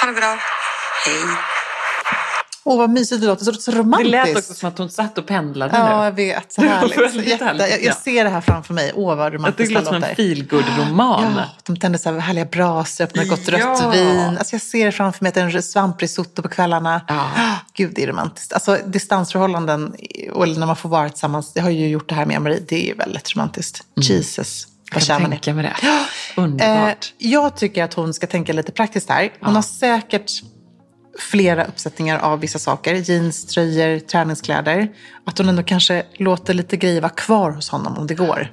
Ha 0.00 0.06
det 0.06 0.12
bra. 0.20 0.38
Hej. 1.06 1.22
Åh, 2.64 2.78
vad 2.78 2.90
mysigt 2.90 3.20
det 3.20 3.26
låter. 3.26 3.44
Så, 3.44 3.52
så 3.52 3.70
Det 3.70 3.78
romantiskt. 3.78 4.10
lät 4.10 4.36
också 4.36 4.54
som 4.54 4.68
att 4.68 4.78
hon 4.78 4.90
satt 4.90 5.18
och 5.18 5.26
pendlade 5.26 5.76
Ja, 5.76 5.98
nu. 5.98 6.04
jag 6.04 6.12
vet. 6.12 6.52
Så 6.52 6.60
Det 6.62 6.68
härligt. 6.68 7.26
Jätte, 7.26 7.44
härligt, 7.44 7.70
jag, 7.70 7.82
jag 7.84 7.96
ser 7.96 8.24
det 8.24 8.30
här 8.30 8.40
framför 8.40 8.74
mig. 8.74 8.92
Åh, 8.94 9.16
vad 9.16 9.26
Jag 9.26 9.32
tycker 9.32 9.38
romantiskt 9.38 9.68
det 9.68 9.74
det 9.74 9.80
låter 9.80 9.86
som 9.86 9.94
en 9.94 10.00
låter. 10.00 10.14
feelgood-roman. 10.14 11.34
Ja, 11.36 11.44
de 11.66 11.76
tänder 11.76 11.98
så 11.98 12.10
här 12.12 12.18
härliga 12.18 12.44
brasor, 12.44 13.04
öppnar 13.04 13.24
gott 13.24 13.48
rött 13.48 13.60
Ja. 13.60 13.90
vin. 13.90 14.38
Alltså 14.38 14.54
jag 14.54 14.62
ser 14.62 14.86
det 14.86 14.92
framför 14.92 15.24
mig, 15.24 15.28
att 15.28 15.34
det 15.34 15.40
är 15.40 15.56
en 15.56 15.62
svamprisotto 15.62 16.42
på 16.42 16.48
kvällarna. 16.48 17.00
Ja. 17.08 17.30
Gud, 17.74 17.92
det 17.94 18.02
är 18.02 18.06
romantiskt. 18.06 18.52
Alltså 18.52 18.78
distansförhållanden, 18.86 19.94
och 20.32 20.48
när 20.48 20.66
man 20.66 20.76
får 20.76 20.88
vara 20.88 21.08
tillsammans, 21.08 21.52
jag 21.54 21.62
har 21.62 21.70
ju 21.70 21.88
gjort 21.88 22.08
det 22.08 22.14
här 22.14 22.26
med 22.26 22.42
Marie, 22.42 22.60
det 22.68 22.90
är 22.90 22.94
väldigt 22.94 23.34
romantiskt. 23.36 23.80
Jesus, 23.96 24.66
vad 24.94 25.06
kan 25.06 25.22
ni? 25.22 25.28
tänka 25.28 25.54
mig 25.54 25.64
det. 25.64 25.88
Eh, 25.88 26.42
Underbart. 26.44 27.12
jag 27.18 27.56
tycker 27.56 27.84
att 27.84 27.94
hon 27.94 28.14
ska 28.14 28.26
tänka 28.26 28.52
lite 28.52 28.72
praktiskt 28.72 29.10
här. 29.10 29.32
Hon 29.40 29.54
har 29.54 29.62
säkert 29.62 30.30
flera 31.18 31.64
uppsättningar 31.64 32.18
av 32.18 32.40
vissa 32.40 32.58
saker. 32.58 32.94
Jeans, 32.94 33.46
tröjor, 33.46 33.98
träningskläder. 33.98 34.88
Att 35.26 35.38
hon 35.38 35.48
ändå 35.48 35.62
kanske 35.62 36.04
låter 36.16 36.54
lite 36.54 36.76
grejer 36.76 37.00
vara 37.00 37.12
kvar 37.12 37.50
hos 37.50 37.68
honom 37.68 37.98
om 37.98 38.06
det 38.06 38.14
går. 38.14 38.52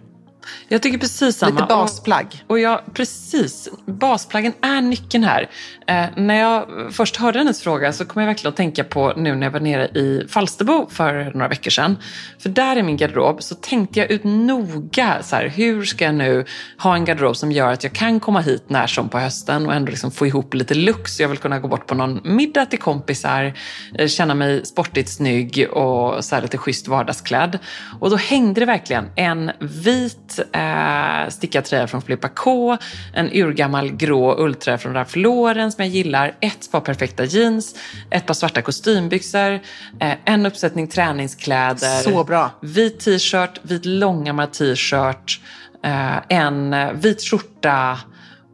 Jag 0.67 0.81
tycker 0.81 0.97
precis 0.97 1.37
samma. 1.37 1.51
Lite 1.51 1.65
basplagg. 1.69 2.43
Och 2.47 2.59
jag, 2.59 2.81
precis, 2.93 3.69
basplaggen 3.85 4.53
är 4.61 4.81
nyckeln 4.81 5.23
här. 5.23 5.49
Eh, 5.87 6.05
när 6.15 6.35
jag 6.35 6.65
först 6.91 7.15
hörde 7.15 7.39
hennes 7.39 7.61
fråga 7.61 7.93
så 7.93 8.05
kom 8.05 8.21
jag 8.21 8.27
verkligen 8.27 8.49
att 8.49 8.57
tänka 8.57 8.83
på 8.83 9.13
nu 9.17 9.35
när 9.35 9.47
jag 9.47 9.51
var 9.51 9.59
nere 9.59 9.85
i 9.85 10.25
Falsterbo 10.29 10.87
för 10.89 11.31
några 11.33 11.47
veckor 11.47 11.71
sedan. 11.71 11.97
För 12.39 12.49
där 12.49 12.75
i 12.75 12.83
min 12.83 12.97
garderob 12.97 13.43
så 13.43 13.55
tänkte 13.55 13.99
jag 13.99 14.11
ut 14.11 14.23
noga, 14.23 15.23
så 15.23 15.35
här, 15.35 15.47
hur 15.47 15.85
ska 15.85 16.05
jag 16.05 16.15
nu 16.15 16.45
ha 16.77 16.95
en 16.95 17.05
garderob 17.05 17.35
som 17.35 17.51
gör 17.51 17.73
att 17.73 17.83
jag 17.83 17.93
kan 17.93 18.19
komma 18.19 18.41
hit 18.41 18.63
när 18.67 18.87
som 18.87 19.09
på 19.09 19.19
hösten 19.19 19.65
och 19.65 19.73
ändå 19.73 19.89
liksom 19.89 20.11
få 20.11 20.27
ihop 20.27 20.53
lite 20.53 20.73
lux. 20.73 21.19
Jag 21.19 21.29
vill 21.29 21.37
kunna 21.37 21.59
gå 21.59 21.67
bort 21.67 21.87
på 21.87 21.95
någon 21.95 22.21
middag 22.23 22.65
till 22.65 22.79
kompisar, 22.79 23.53
eh, 23.95 24.07
känna 24.07 24.33
mig 24.35 24.65
sportigt 24.65 25.09
snygg 25.09 25.67
och 25.71 26.25
så 26.25 26.35
här 26.35 26.41
lite 26.41 26.57
schysst 26.57 26.87
vardagsklädd. 26.87 27.59
Och 27.99 28.09
då 28.09 28.15
hängde 28.15 28.59
det 28.59 28.65
verkligen 28.65 29.05
en 29.15 29.51
vit 29.59 30.34
eh, 30.39 31.29
stickad 31.29 31.63
tröja 31.63 31.87
från 31.87 32.01
Filippa 32.01 32.27
K, 32.29 32.77
en 33.13 33.29
urgammal 33.33 33.91
grå 33.91 34.35
ulltröja 34.37 34.77
från 34.77 34.93
Ralph 34.93 35.17
Lauren 35.17 35.71
som 35.71 35.83
jag 35.83 35.91
gillar, 35.93 36.35
ett 36.39 36.71
par 36.71 36.79
perfekta 36.81 37.23
jeans, 37.25 37.75
ett 38.11 38.25
par 38.25 38.33
svarta 38.33 38.61
kostymbyxor, 38.61 39.53
eh, 39.99 40.13
en 40.25 40.45
uppsättning 40.45 40.87
träningskläder, 40.87 42.01
Så 42.01 42.23
bra. 42.23 42.49
vit 42.61 42.99
t-shirt, 42.99 43.59
vit 43.61 43.85
långärmad 43.85 44.53
t-shirt, 44.53 45.39
eh, 45.83 46.17
en 46.29 46.75
vit 46.99 47.21
skjorta 47.23 47.99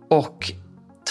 och 0.10 0.52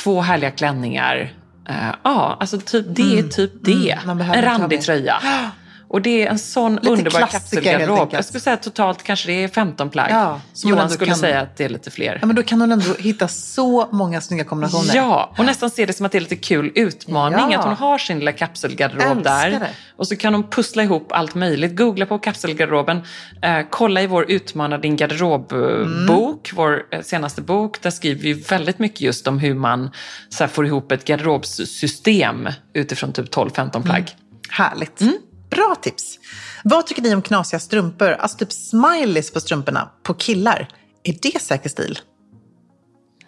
två 0.03 0.21
härliga 0.21 0.51
klänningar. 0.51 1.33
Eh, 1.69 1.75
Ja, 2.05 2.37
alltså 2.41 2.59
typ, 2.61 2.87
det 2.89 3.19
är 3.19 3.23
typ 3.23 3.53
det. 3.65 3.99
Mm, 4.05 4.21
en 4.21 4.43
randig 4.43 4.81
tröja. 4.83 5.17
Och 5.93 6.03
det 6.03 6.23
är 6.27 6.31
en 6.31 6.39
sån 6.39 6.75
Lite 6.75 6.91
underbar 6.91 7.21
kapselgarderob. 7.21 8.09
Jag 8.13 8.25
skulle 8.25 8.41
säga 8.41 8.55
att 8.55 8.63
totalt 8.63 9.03
kanske 9.03 9.27
det 9.29 9.45
är 9.45 9.49
15 9.49 9.91
plagg. 9.91 10.11
Ja, 10.11 10.41
Johan 10.65 10.91
skulle 10.91 11.11
kan- 11.11 11.19
säga 11.19 11.41
att 11.41 11.57
det 11.57 11.65
är 11.65 11.69
lite 11.69 11.91
fler. 11.91 12.19
Ja, 12.21 12.27
men 12.27 12.37
då 12.37 12.43
kan 12.43 12.61
hon 12.61 12.73
ändå 12.73 12.95
hitta 12.99 13.29
så 13.29 13.89
många 13.93 14.21
snygga 14.21 14.45
kombinationer. 14.45 14.97
Ja, 14.97 15.35
och 15.39 15.45
nästan 15.45 15.71
se 15.71 15.87
det 15.87 15.93
som 15.93 16.07
att 16.07 16.13
det 16.13 16.19
är 16.19 16.21
lite 16.21 16.37
kul 16.37 16.73
utmaning. 16.75 17.51
Ja. 17.51 17.59
Att 17.59 17.65
hon 17.65 17.75
har 17.75 17.99
sin 17.99 18.19
lilla 18.19 18.33
kapselgarderob 18.33 19.23
där. 19.23 19.51
det. 19.51 19.71
Och 19.97 20.09
så 20.09 20.17
kan 20.17 20.35
hon 20.35 20.51
pussla 20.51 20.83
ihop 20.83 21.13
allt 21.13 21.35
möjligt. 21.35 21.77
Googla 21.77 22.07
på 22.07 22.19
kapselgarderoben. 22.19 23.01
Eh, 23.43 23.59
kolla 23.71 24.03
i 24.03 24.07
vår 24.07 24.31
Utmana 24.31 24.79
din 24.79 24.97
garderobbok, 24.97 26.51
vår 26.55 26.83
eh, 26.91 27.01
senaste 27.01 27.43
bok. 27.43 27.83
Där 27.83 27.91
skriver 27.91 28.23
vi 28.23 28.33
väldigt 28.33 28.79
mycket 28.79 29.01
just 29.01 29.27
om 29.27 29.39
hur 29.39 29.55
man 29.55 29.91
så 30.29 30.45
här, 30.45 30.49
får 30.49 30.67
ihop 30.67 30.93
ett 30.93 31.05
garderobssystem 31.05 32.49
utifrån 32.75 33.13
typ 33.13 33.35
12-15 33.35 33.83
plagg. 33.83 34.11
Härligt. 34.51 35.01
Mm. 35.01 35.15
Bra 35.51 35.77
tips. 35.83 36.19
Vad 36.65 36.87
tycker 36.87 37.03
ni 37.03 37.15
om 37.15 37.23
knasiga 37.23 37.61
strumpor? 37.61 38.11
Alltså 38.11 38.39
typ 38.39 38.53
smileys 38.53 39.33
på 39.33 39.41
strumporna 39.41 39.91
på 40.03 40.15
killar. 40.15 40.69
Är 41.03 41.17
det 41.23 41.43
säker 41.43 41.69
stil? 41.69 41.99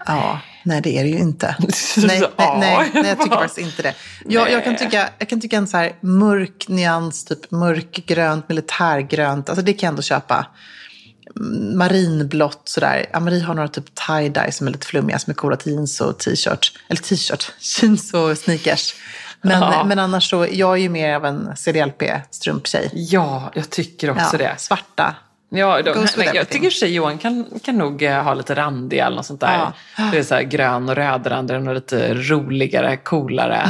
Ja, 0.06 0.40
nej 0.64 0.80
det 0.80 0.98
är 0.98 1.04
det 1.04 1.10
ju 1.10 1.18
inte. 1.18 1.56
Nej, 1.96 2.20
nej, 2.36 2.58
nej, 2.58 2.90
nej 2.94 3.06
jag 3.08 3.20
tycker 3.20 3.36
faktiskt 3.36 3.58
inte 3.58 3.82
det. 3.82 3.94
Jag, 4.28 4.50
jag, 4.50 4.64
kan 4.64 4.76
tycka, 4.76 5.08
jag 5.18 5.28
kan 5.28 5.40
tycka 5.40 5.56
en 5.56 5.66
så 5.66 5.76
här 5.76 5.92
mörk 6.00 6.68
nyans, 6.68 7.24
typ 7.24 7.50
mörkgrönt, 7.50 8.48
militärgrönt, 8.48 9.48
alltså 9.48 9.64
det 9.64 9.72
kan 9.72 9.86
jag 9.86 9.92
ändå 9.92 10.02
köpa. 10.02 10.46
Mm, 11.36 11.78
Marinblått 11.78 12.62
sådär. 12.64 13.06
Marie 13.20 13.42
har 13.42 13.54
några 13.54 13.68
typ 13.68 13.94
tie-dye 13.94 14.50
som 14.50 14.66
är 14.66 14.70
lite 14.70 14.86
flummiga, 14.86 15.18
som 15.18 15.30
är 15.30 15.34
coola 15.34 15.58
jeans 15.64 16.00
och 16.00 16.18
t-shirt. 16.18 16.78
Eller 16.88 17.00
t-shirt, 17.00 17.52
jeans 17.80 18.14
och 18.14 18.38
sneakers. 18.38 18.94
Men, 19.42 19.60
Ja. 19.60 19.84
men 19.84 19.98
annars 19.98 20.30
så, 20.30 20.46
jag 20.50 20.72
är 20.72 20.76
ju 20.82 20.88
mer 20.88 21.14
av 21.14 21.26
en 21.26 21.56
CDLP-strumptjej. 21.56 22.90
Ja, 22.92 23.50
jag 23.54 23.70
tycker 23.70 24.10
också 24.10 24.36
det. 24.36 24.54
Svarta. 24.58 25.14
Ja, 25.54 25.82
de, 25.82 26.06
men 26.16 26.26
jag 26.34 26.48
tycker 26.48 26.70
sig 26.70 26.94
Johan 26.94 27.18
kan, 27.18 27.46
kan 27.64 27.78
nog 27.78 28.02
eh, 28.02 28.22
ha 28.22 28.34
lite 28.34 28.54
randiga 28.54 29.06
eller 29.06 29.16
något 29.16 29.26
sånt 29.26 29.40
där. 29.40 29.72
Ja. 29.96 30.04
Det 30.12 30.18
är 30.18 30.22
så 30.22 30.40
grön 30.44 30.88
och 30.88 30.94
rödrandig 30.94 31.56
och 31.68 31.74
lite 31.74 32.14
roligare, 32.14 32.96
coolare. 32.96 33.56
eh, 33.56 33.68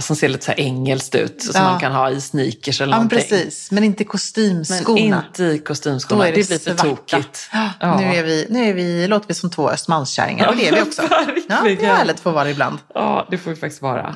Som 0.00 0.16
ser 0.16 0.28
lite 0.28 0.44
så 0.44 0.52
engelskt 0.52 1.14
ut. 1.14 1.42
Som. 1.42 1.52
Ja. 1.54 1.62
man 1.70 1.80
kan 1.80 1.92
ha 1.92 2.10
i 2.10 2.20
sneakers 2.20 2.80
eller 2.80 2.92
Ja, 2.92 2.98
men 2.98 3.08
någonting. 3.08 3.18
precis. 3.38 3.70
Men 3.70 3.84
inte 3.84 4.00
Men 4.04 4.08
kostymskorna. 4.08 5.24
inte 5.26 5.44
i 5.44 5.58
Då 5.58 5.64
kostymskorna. 5.64 6.28
är 6.28 6.32
Det, 6.32 6.40
det, 6.42 6.48
blir 6.64 6.74
för 6.74 6.74
tokigt. 6.88 7.50
Ja. 7.80 7.96
Nu, 8.00 8.04
är 8.04 8.22
vi, 8.24 8.46
nu 8.50 8.68
är 8.68 8.74
vi, 8.74 9.06
låter 9.08 9.28
vi 9.28 9.34
som 9.34 9.50
två 9.50 9.70
Östermalmskärringar. 9.70 10.48
Och 10.48 10.56
det 10.56 10.68
är 10.68 10.74
vi 10.74 10.82
också. 10.88 11.02
Ja, 11.48 11.60
det 11.64 11.72
är 11.84 11.94
härligt 11.96 12.14
att 12.14 12.20
få 12.20 12.30
vara 12.30 12.50
ibland. 12.50 12.78
Ja, 12.94 13.28
det 13.30 13.38
får 13.38 13.50
vi 13.50 13.56
faktiskt 13.56 13.82
vara. 13.82 14.14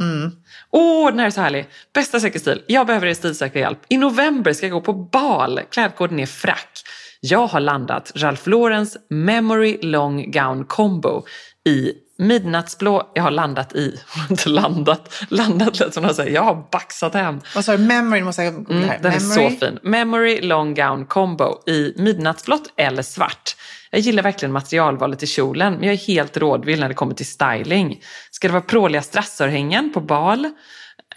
Åh, 0.71 1.03
Mm. 1.03 1.07
den 1.07 1.19
här 1.19 1.27
är 1.27 1.31
så 1.31 1.41
härlig. 1.41 1.67
Bästa 1.95 2.21
säker 2.21 2.39
stil. 2.39 2.63
Jag 2.67 2.87
behöver 2.87 3.07
er 3.07 3.15
stilsäkra 3.15 3.61
hjälp. 3.61 3.79
I 3.89 3.97
november 3.97 4.53
ska 4.53 4.67
jag 4.67 4.73
gå 4.73 4.81
på 4.81 4.93
bal. 4.93 5.61
Klädkoden 5.71 6.21
är 6.21 6.27
frack. 6.27 6.83
Jag 7.21 7.47
har 7.47 7.61
landat 7.61 8.13
Ralph 8.15 8.49
Laurens 8.49 8.97
Memory 9.11 9.79
Long 9.83 10.31
Gown 10.31 10.65
Combo 10.65 11.25
i 11.69 11.93
Midnattsblå, 12.19 13.11
jag 13.15 13.23
har 13.23 13.31
landat 13.31 13.73
i, 13.73 14.01
inte 14.31 14.49
landat, 14.49 15.15
landat 15.29 15.79
lät 15.79 15.95
som 15.95 16.05
att 16.05 16.17
säga, 16.17 16.31
jag 16.31 16.43
har 16.43 16.65
baxat 16.73 17.15
hem. 17.15 17.41
Vad 17.55 17.65
sa 17.65 17.77
du? 17.77 17.79
Memory, 17.85 18.23
måste 18.23 18.43
jag 18.43 18.55
googla 18.55 18.87
här. 18.87 18.99
Mm, 18.99 19.03
den 19.03 19.13
Memory. 19.29 19.47
är 19.47 19.51
så 19.51 19.57
fin. 19.57 19.79
Memory 19.83 20.41
Long 20.41 20.75
Gown 20.75 21.07
Combo 21.07 21.63
i 21.67 21.95
midnattsblått 21.97 22.73
eller 22.77 23.03
svart. 23.03 23.57
Jag 23.91 24.01
gillar 24.01 24.23
verkligen 24.23 24.53
materialvalet 24.53 25.23
i 25.23 25.27
kjolen, 25.27 25.75
men 25.75 25.83
jag 25.83 25.93
är 25.93 26.07
helt 26.07 26.37
rådvill 26.37 26.81
när 26.81 26.89
det 26.89 26.95
kommer 26.95 27.15
till 27.15 27.27
styling. 27.27 28.01
Ska 28.31 28.49
det 28.49 28.53
vara 28.53 28.63
pråliga 28.63 29.03
strassörhängen 29.03 29.93
på 29.93 30.01
bal? 30.01 30.51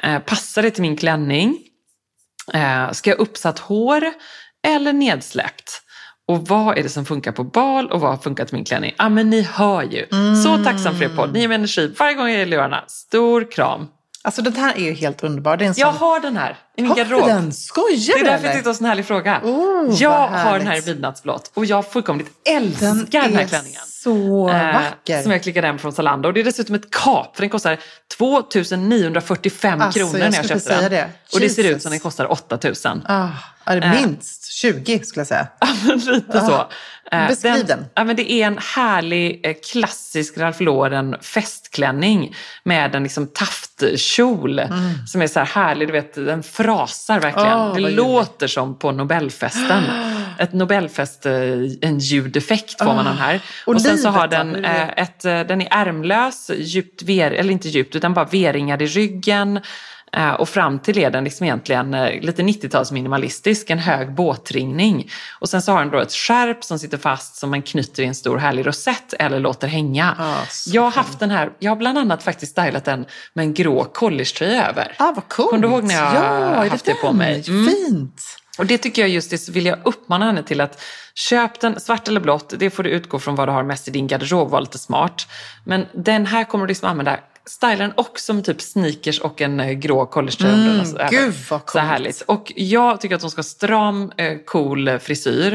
Eh, 0.04 0.20
passar 0.20 0.62
det 0.62 0.72
till 0.72 0.82
min 0.82 0.98
klänning? 0.98 1.58
Eh, 2.54 2.92
ska 2.92 3.10
jag 3.10 3.18
ha 3.18 3.24
uppsatt 3.24 3.60
hår 3.60 4.04
eller 4.68 4.94
nedsläppt? 4.94 5.82
Och 6.32 6.48
vad 6.48 6.78
är 6.78 6.84
det 6.84 6.90
som 6.90 7.06
funkar 7.06 7.32
på 7.32 7.44
bal 7.44 7.92
och 7.92 8.00
vad 8.02 8.24
funkar 8.24 8.46
till 8.46 8.56
min 8.56 8.66
klänning? 8.66 8.94
Ja, 8.98 9.06
ah, 9.06 9.10
men 9.10 9.30
ni 9.30 9.42
hör 9.42 9.82
ju. 9.84 10.06
Så 10.44 10.64
tacksam 10.64 10.96
för 10.98 11.04
er 11.06 11.10
podd. 11.16 11.34
Ni 11.34 11.44
är 11.44 11.48
med 11.48 11.56
energi 11.56 11.94
varje 12.00 12.14
gång 12.14 12.28
jag 12.30 12.36
är 12.36 12.40
i 12.40 12.46
lurarna. 12.46 12.84
Stor 12.88 13.52
kram. 13.52 13.88
Alltså 14.24 14.42
den 14.42 14.56
här 14.56 14.76
är 14.78 14.82
ju 14.82 14.94
helt 14.94 15.24
underbar. 15.24 15.58
Det 15.58 15.66
är 15.66 15.68
en 15.68 15.74
sån... 15.76 15.82
Jag 15.82 15.92
har 15.92 16.20
den 16.20 16.38
här 16.38 16.58
i 16.78 16.82
min 16.82 16.90
Har 16.90 16.96
du 16.96 17.02
garderob. 17.04 17.28
den? 17.28 17.52
Skojar 17.54 17.98
Det 18.08 18.12
är 18.14 18.18
du 18.18 18.24
därför 18.24 18.46
jag 18.46 18.54
tyckte 18.54 18.58
det 18.60 18.64
var 18.66 18.72
en 18.72 18.76
sån 18.76 18.86
härlig 18.88 19.06
fråga. 19.06 19.42
Oh, 19.44 19.94
jag 20.00 20.28
har 20.28 20.58
den 20.58 20.68
här 20.68 20.78
i 20.78 20.86
midnattsblått 20.86 21.52
och 21.54 21.66
jag 21.66 21.92
fullkomligt 21.92 22.30
älskar 22.50 22.88
Den 22.88 23.08
den, 23.12 23.34
här 23.36 23.44
är 23.44 23.48
klänningen. 23.48 23.82
så 23.88 24.50
Eh, 24.50 24.74
vacker. 24.74 25.22
Som 25.22 25.32
jag 25.32 25.44
klickade 25.44 25.68
hem 25.68 25.80
från 25.80 25.94
Zalando. 25.94 26.28
Och 26.28 26.34
det 26.34 26.40
är 26.40 26.44
dessutom 26.44 26.76
ett 26.76 26.92
kap 26.92 27.36
för 27.36 27.42
den 27.44 27.50
kostar 27.50 27.78
2945 28.18 29.82
Alltså, 29.82 30.00
kronor 30.00 30.18
när 30.20 30.26
jag 30.36 30.48
köpte 30.48 30.82
den. 30.82 30.92
det. 30.92 31.10
Och 31.34 31.40
det 31.40 31.50
ser 31.50 31.64
ut 31.64 31.82
som 31.82 31.92
den 31.92 32.00
kostar 32.00 32.32
8000. 32.32 33.02
Ah, 33.08 33.28
det 33.66 33.74
Eh. 33.78 34.02
minst 34.02 34.41
20 34.62 35.00
skulle 35.04 35.20
jag 35.20 35.28
säga. 35.28 35.48
Ja, 35.60 35.68
men 35.88 36.00
Lite 36.00 36.42
så. 36.42 36.68
Eh, 37.12 37.28
beskriv 37.28 37.66
den. 37.66 37.86
Ja, 37.94 38.04
men 38.04 38.16
det 38.16 38.32
är 38.32 38.48
en 38.48 38.58
härlig 38.76 39.40
eh, 39.44 39.56
klassisk 39.72 40.38
Ralph 40.38 40.62
Lauren 40.62 41.16
festklänning 41.22 42.36
med 42.64 42.96
en 42.96 43.04
liksom 43.04 43.28
taftkjol 43.28 44.62
som 45.08 45.22
är 45.22 45.28
så 45.28 45.40
här 45.40 45.46
härlig. 45.46 45.88
Du 45.88 45.92
vet, 45.92 46.14
den 46.14 46.44
frasar 46.44 47.20
verkligen. 47.20 47.52
Mm. 47.52 47.68
Åh, 47.68 47.76
det 47.76 47.90
låter 47.90 48.48
som 48.48 48.80
på 48.80 48.92
Nobelfesten. 48.92 49.84
Ett 50.40 50.54
Nobelfest, 50.54 51.26
eh, 51.26 51.34
en 51.82 52.00
ljudeffekt 52.00 52.78
får 52.78 52.86
man 52.86 53.06
den 53.06 53.18
här. 53.18 53.42
Och 53.66 53.76
Och 53.76 53.82
sen 53.82 53.98
så 53.98 54.10
har 54.10 54.28
den, 54.28 54.66
ett, 54.66 55.22
den 55.22 55.62
är 55.62 55.68
ärmlös, 55.72 56.52
djupt 56.58 57.04
ver, 57.04 57.32
eller 57.32 57.52
inte 57.52 57.70
djupt 57.70 57.96
utan 57.96 58.14
bara 58.14 58.26
V-ringad 58.26 58.82
i 58.82 58.86
ryggen. 58.86 59.60
Eh, 60.18 60.32
Och 60.34 60.50
fram 60.50 60.80
till 60.80 60.98
är 60.98 61.10
den 61.12 61.24
liksom 61.24 61.44
egentligen 61.46 61.94
eh, 61.94 62.22
lite 62.22 62.42
90-tals 62.42 62.92
minimalistisk, 62.92 63.70
en 63.70 63.80
hög 63.80 64.16
båtringning. 64.16 65.10
Och 65.40 65.50
sen 65.50 65.62
så 65.62 65.72
har 65.72 65.80
den 65.80 65.90
då 65.92 66.00
ett 66.00 66.12
skärp 66.14 66.64
som 66.64 66.80
sitter 66.80 66.98
fast 66.98 67.36
som 67.36 67.50
man 67.50 67.62
knyter 67.62 68.04
i 68.04 68.06
en 68.06 68.16
stor 68.16 68.38
härlig 68.38 68.68
rosett 68.68 69.14
eller 69.14 69.40
låter 69.40 69.68
hänga. 69.68 70.16
Ah, 70.20 70.36
jag 70.66 70.82
har 70.82 70.92
haft 70.92 71.20
den 71.20 71.32
här, 71.32 71.50
jag 71.60 71.72
har 71.72 71.76
bland 71.76 71.98
annat 71.98 72.24
faktiskt 72.24 72.52
stylat 72.52 72.86
den 72.86 73.06
med 73.34 73.44
en 73.44 73.54
grå 73.54 73.84
collegetröja 73.84 74.70
över. 74.70 74.96
Ah, 74.98 75.12
vad 75.16 75.28
coolt. 75.28 75.50
Kommer 75.50 75.68
du 75.68 75.74
ihåg 75.74 75.84
när 75.84 75.96
jag 75.96 76.16
ja, 76.16 76.70
haft 76.70 76.86
det 76.86 76.94
på 76.94 77.08
den? 77.08 77.18
mig? 77.18 77.44
Mm. 77.48 77.70
Fint. 77.70 78.22
Och 78.58 78.66
det 78.66 78.78
tycker 78.78 79.02
jag 79.02 79.10
just 79.10 79.30
det 79.30 79.38
så 79.38 79.52
vill 79.52 79.66
jag 79.66 79.78
uppmana 79.84 80.26
henne 80.26 80.44
till 80.44 80.62
att 80.62 80.82
köp 81.16 81.60
den 81.60 81.80
svart 81.80 82.08
eller 82.08 82.20
blått. 82.20 82.54
Det 82.58 82.70
får 82.70 82.84
du 82.84 82.90
utgå 82.90 83.20
från 83.20 83.36
vad 83.36 83.48
du 83.48 83.52
har 83.52 83.64
mest 83.64 83.88
i 83.88 83.92
din 83.92 84.08
garderob, 84.08 84.50
var 84.50 84.62
lite 84.62 84.78
smart. 84.78 85.28
Men 85.64 85.86
den 85.94 86.26
här 86.26 86.44
kommer 86.44 86.66
du 86.66 86.68
liksom 86.68 86.90
använda 86.90 87.20
Styla 87.46 87.76
den 87.76 87.94
också 87.96 88.34
med 88.34 88.46
typ 88.46 88.62
sneakers 88.62 89.20
och 89.20 89.42
en 89.42 89.60
eh, 89.60 89.72
grå 89.72 90.06
collegetröja 90.06 90.82
och 90.82 90.88
så. 90.88 90.98
Mm, 90.98 91.10
gud, 91.10 91.34
vad 91.50 91.60
Så 91.60 91.66
coolt. 91.66 91.84
härligt. 91.84 92.22
Och 92.22 92.54
jag 92.56 93.02
tycker 93.02 93.16
att 93.16 93.22
hon 93.22 93.32
ska 93.32 93.40
ha 93.40 93.44
stram, 93.44 94.12
eh, 94.18 94.38
cool 94.46 95.00
frisyr. 95.00 95.54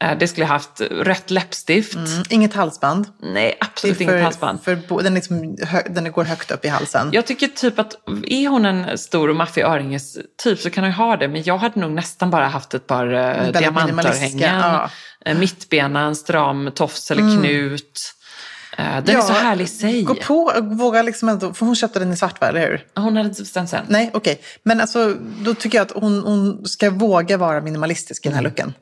Eh, 0.00 0.18
det 0.18 0.28
skulle 0.28 0.44
jag 0.44 0.52
haft 0.52 0.80
rött 0.80 1.30
läppstift. 1.30 1.94
Mm, 1.94 2.22
inget 2.30 2.54
halsband. 2.54 3.06
Nej, 3.22 3.56
absolut 3.60 4.00
är 4.00 4.02
inget 4.02 4.22
halsband. 4.22 4.62
För, 4.62 5.02
den, 5.02 5.14
liksom 5.14 5.56
den 5.90 6.12
går 6.12 6.24
högt 6.24 6.50
upp 6.50 6.64
i 6.64 6.68
halsen. 6.68 7.10
Jag 7.12 7.26
tycker 7.26 7.46
typ 7.48 7.78
att 7.78 7.94
är 8.26 8.48
hon 8.48 8.64
en 8.64 8.98
stor 8.98 9.30
och 9.30 9.36
maffig 9.36 9.62
öringes 9.62 10.18
typ 10.42 10.58
så 10.60 10.70
kan 10.70 10.84
hon 10.84 10.92
ha 10.92 11.16
det. 11.16 11.28
Men 11.28 11.42
jag 11.42 11.58
hade 11.58 11.80
nog 11.80 11.90
nästan 11.90 12.30
bara 12.30 12.48
haft 12.48 12.74
ett 12.74 12.86
par 12.86 13.12
eh, 13.14 13.52
diamantörhängen. 13.52 14.60
ja. 14.60 14.90
Eh, 15.26 15.38
mittbena, 15.38 16.00
en 16.00 16.16
stram 16.16 16.70
tofs 16.74 17.10
eller 17.10 17.38
knut. 17.38 18.14
Eh, 18.78 19.04
den 19.04 19.16
är 19.16 19.20
så 19.20 19.32
härlig 19.32 19.64
i 19.64 19.68
sig. 19.68 20.02
Gå 20.02 20.14
på 20.14 20.38
och 20.38 20.64
våga 20.64 21.02
liksom 21.02 21.28
ändå, 21.28 21.54
för 21.54 21.66
hon 21.66 21.76
köpte 21.76 21.98
den 21.98 22.12
i 22.12 22.16
svart 22.16 22.40
va, 22.40 22.46
eller 22.48 22.60
hur? 22.60 22.86
Hon 22.94 23.16
hade 23.16 23.28
inte 23.28 23.42
bestämt 23.42 23.70
sen. 23.70 23.84
Nej, 23.88 24.10
okej. 24.14 24.40
Men 24.62 24.80
alltså, 24.80 25.14
då 25.44 25.54
tycker 25.54 25.78
jag 25.78 25.84
att 25.84 26.02
hon, 26.02 26.22
hon 26.22 26.68
ska 26.68 26.90
våga 26.90 27.36
vara 27.36 27.60
minimalistisk 27.60 28.26
i 28.26 28.28
den 28.28 28.36
här 28.36 28.42
looken. 28.42 28.74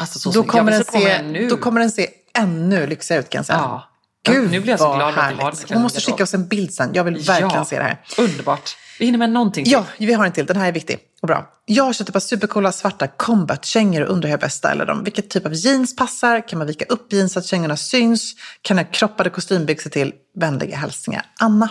Alltså, 0.00 0.18
så 0.18 0.30
Då 0.30 0.42
kommer, 0.42 0.72
den 0.72 0.84
se 0.84 1.22
nu. 1.22 1.48
då 1.48 1.56
kommer 1.56 1.80
den 1.80 1.90
se 1.90 2.08
ännu 2.38 2.86
lyxigare 2.86 3.20
ut 3.20 3.28
kan 3.28 3.38
jag 3.38 3.46
säga. 3.46 3.58
Ja. 3.58 3.88
Gud 4.24 4.50
nu 4.50 4.60
blir 4.60 4.70
jag 4.72 4.80
så 4.80 4.94
glad 4.94 5.08
att 5.08 5.16
jag 5.16 5.22
har 5.22 5.30
den 5.30 5.38
här 5.38 5.44
härligt. 5.44 5.70
Hon 5.70 5.82
måste 5.82 6.00
skicka 6.00 6.22
oss 6.22 6.34
en 6.34 6.48
bild 6.48 6.74
sen. 6.74 6.90
Jag 6.94 7.04
vill 7.04 7.16
verkligen 7.16 7.54
ja. 7.54 7.64
se 7.64 7.78
det 7.78 7.84
här. 7.84 8.00
Underbart. 8.18 8.76
Vi 8.98 9.04
hinner 9.06 9.18
med 9.18 9.30
någonting 9.30 9.64
till. 9.64 9.72
Ja, 9.72 9.86
vi 9.98 10.12
har 10.12 10.26
en 10.26 10.32
till. 10.32 10.46
Den 10.46 10.56
här 10.56 10.68
är 10.68 10.72
viktig 10.72 10.98
och 11.22 11.28
bra. 11.28 11.50
Jag 11.66 11.84
har 11.84 11.92
köpt 11.92 12.08
ett 12.08 12.12
par 12.12 12.20
supercoola 12.20 12.72
svarta 12.72 13.06
combat-kängor 13.06 14.02
och 14.02 14.12
undrar 14.12 14.28
hur 14.28 14.32
jag 14.32 14.40
bäst 14.40 14.56
stylar 14.58 14.86
dem. 14.86 15.04
Vilket 15.04 15.30
typ 15.30 15.46
av 15.46 15.54
jeans 15.54 15.96
passar? 15.96 16.48
Kan 16.48 16.58
man 16.58 16.66
vika 16.66 16.84
upp 16.84 17.12
jeans 17.12 17.32
så 17.32 17.38
att 17.38 17.46
kängorna 17.46 17.76
syns? 17.76 18.34
Kan 18.62 18.76
jag 18.76 18.92
kroppade 18.92 19.30
kostymbyxor 19.30 19.90
till? 19.90 20.12
Vänliga 20.34 20.76
hälsningar, 20.76 21.26
Anna. 21.40 21.68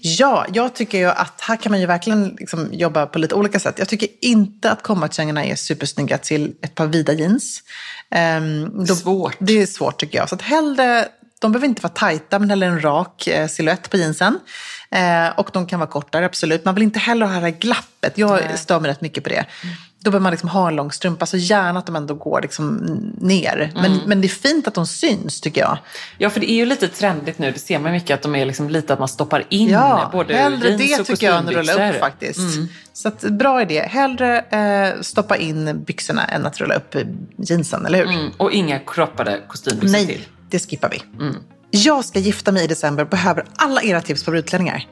Ja, 0.00 0.46
jag 0.52 0.74
tycker 0.74 0.98
ju 0.98 1.06
att 1.06 1.40
här 1.40 1.56
kan 1.56 1.72
man 1.72 1.80
ju 1.80 1.86
verkligen 1.86 2.36
liksom 2.38 2.68
jobba 2.72 3.06
på 3.06 3.18
lite 3.18 3.34
olika 3.34 3.60
sätt. 3.60 3.78
Jag 3.78 3.88
tycker 3.88 4.08
inte 4.20 4.70
att 4.70 4.82
combat-kängorna 4.82 5.44
är 5.44 5.56
supersnygga 5.56 6.18
till 6.18 6.54
ett 6.62 6.74
par 6.74 6.86
vida 6.86 7.12
jeans. 7.12 7.62
Um, 8.38 8.86
då, 8.86 8.94
Svårt. 8.94 9.36
Det 9.38 9.62
är 9.62 9.66
svårt 9.66 10.00
tycker 10.00 10.18
jag. 10.18 10.28
Så 10.28 10.34
att 10.34 10.42
hellre, 10.42 11.08
de 11.40 11.52
behöver 11.52 11.68
inte 11.68 11.82
vara 11.82 11.92
tajta, 11.92 12.38
men 12.38 12.50
hellre 12.50 12.66
en 12.68 12.80
rak 12.84 13.26
eh, 13.26 13.46
silhuett 13.48 13.90
på 13.90 13.96
jeansen. 13.96 14.38
Eh, 14.90 15.28
och 15.38 15.50
de 15.52 15.66
kan 15.66 15.80
vara 15.80 15.90
kortare, 15.90 16.24
absolut. 16.26 16.64
Man 16.64 16.74
vill 16.74 16.84
inte 16.84 16.98
heller 16.98 17.26
ha 17.26 17.34
det 17.34 17.40
här 17.40 17.50
glappet. 17.50 18.18
Jag 18.18 18.58
stör 18.58 18.80
mig 18.80 18.90
rätt 18.90 19.00
mycket 19.00 19.22
på 19.24 19.30
det. 19.30 19.44
Då 20.00 20.10
behöver 20.10 20.22
man 20.22 20.30
liksom 20.30 20.48
ha 20.48 20.68
en 20.68 20.76
lång 20.76 20.92
strumpa, 20.92 21.26
så 21.26 21.36
gärna 21.36 21.78
att 21.78 21.86
de 21.86 21.96
ändå 21.96 22.14
går 22.14 22.40
liksom 22.42 22.76
ner. 23.20 23.72
Men, 23.74 23.84
Mm. 23.84 23.98
men 24.06 24.20
det 24.20 24.26
är 24.26 24.28
fint 24.28 24.68
att 24.68 24.74
de 24.74 24.86
syns, 24.86 25.40
tycker 25.40 25.60
jag. 25.60 25.78
Ja, 26.18 26.30
för 26.30 26.40
det 26.40 26.50
är 26.50 26.54
ju 26.54 26.66
lite 26.66 26.88
trendigt 26.88 27.38
nu. 27.38 27.50
Det 27.52 27.58
ser 27.58 27.78
man 27.78 27.92
mycket 27.92 28.14
att 28.14 28.22
de 28.22 28.34
är 28.34 28.44
liksom 28.44 28.70
lite 28.70 28.92
att 28.92 28.98
man 28.98 29.08
stoppar 29.08 29.44
in 29.48 29.68
Ja, 29.68 30.08
både 30.12 30.34
hellre 30.36 30.68
jeans 30.68 30.80
det 30.96 31.00
och 31.00 31.06
tycker 31.06 31.26
jag 31.26 31.36
än 31.38 31.50
rulla 31.50 31.90
upp 31.90 32.00
faktiskt. 32.00 32.40
Så 32.92 33.08
att, 33.08 33.20
bra 33.20 33.62
idé. 33.62 33.80
Hellre 33.90 34.38
eh, 34.40 35.00
stoppa 35.00 35.36
in 35.36 35.84
byxorna 35.84 36.24
än 36.24 36.46
att 36.46 36.58
rulla 36.58 36.74
upp 36.74 36.96
jeansen, 37.36 37.86
eller 37.86 37.98
hur? 37.98 38.06
Mm, 38.14 38.30
och 38.36 38.52
inga 38.52 38.78
kroppade 38.78 39.40
kostymbyxor 39.48 39.92
Nej, 39.92 40.06
till. 40.06 40.24
Det 40.50 40.58
skippar 40.70 40.90
vi. 40.90 41.02
Jag 41.70 42.04
ska 42.04 42.18
gifta 42.18 42.52
mig 42.52 42.64
i 42.64 42.66
december 42.66 43.02
och 43.02 43.08
behöver 43.08 43.44
alla 43.56 43.82
era 43.82 44.00
tips 44.00 44.24
på 44.24 44.30
brudklänningar. 44.30 44.84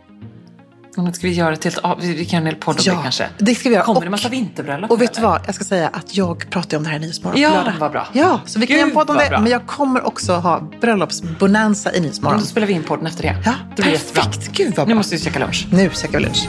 Men 0.97 1.15
ska 1.15 1.27
vi 1.27 1.33
göra 1.33 1.53
ett... 1.53 1.79
ah, 1.83 1.95
Vi 2.01 2.25
kan 2.25 2.31
göra 2.33 2.41
en 2.41 2.47
hel 2.47 2.55
podd 2.55 2.75
om 2.77 2.83
det 2.97 3.03
kanske. 3.03 3.29
det 3.39 3.55
ska 3.55 3.69
vi 3.69 3.75
göra. 3.75 3.85
Kommer 3.85 3.99
Och- 4.01 4.05
det 4.05 4.11
massa 4.11 4.29
vinterbröllop 4.29 4.91
Och 4.91 4.99
nu, 4.99 5.05
vet 5.05 5.15
du 5.15 5.21
vad? 5.23 5.41
Jag 5.47 5.55
ska 5.55 5.65
säga 5.65 5.89
att 5.89 6.17
jag 6.17 6.51
pratar 6.51 6.77
om 6.77 6.83
det 6.83 6.89
här 6.91 6.97
i 6.97 7.01
Nyhetsmorgon 7.01 7.41
Ja, 7.41 7.49
på 7.51 7.55
lördag. 7.57 7.73
vad 7.81 7.93
bra. 7.93 8.07
Ja, 8.13 8.41
så 8.47 8.59
vi 8.59 8.67
kan 8.67 8.77
göra 8.77 8.87
en 8.89 8.95
podd 8.95 9.11
om 9.11 9.17
det. 9.17 9.29
bra. 9.29 9.41
Men 9.41 9.53
jag 9.53 9.67
kommer 9.67 10.07
också 10.07 10.33
ha 10.33 10.61
bröllopsbonanza 10.81 11.95
i 11.95 12.01
Nyhetsmorgon. 12.01 12.41
Då 12.41 12.47
spelar 12.47 12.67
vi 12.67 12.73
in 12.73 12.83
podden 12.83 13.07
efter 13.07 13.23
det. 13.23 13.37
Ja, 13.45 13.55
det 13.77 13.83
blir 13.83 13.93
jättebra. 13.93 14.23
perfekt. 14.23 14.53
Gud 14.57 14.75
vad 14.77 14.87
Nu 14.87 14.91
bra. 14.95 14.97
måste 14.99 15.17
vi 15.17 15.23
käka 15.23 15.39
lunch. 15.39 15.67
Nu 15.73 15.91
käkar 15.95 16.19
vi 16.19 16.25
lunch. 16.25 16.49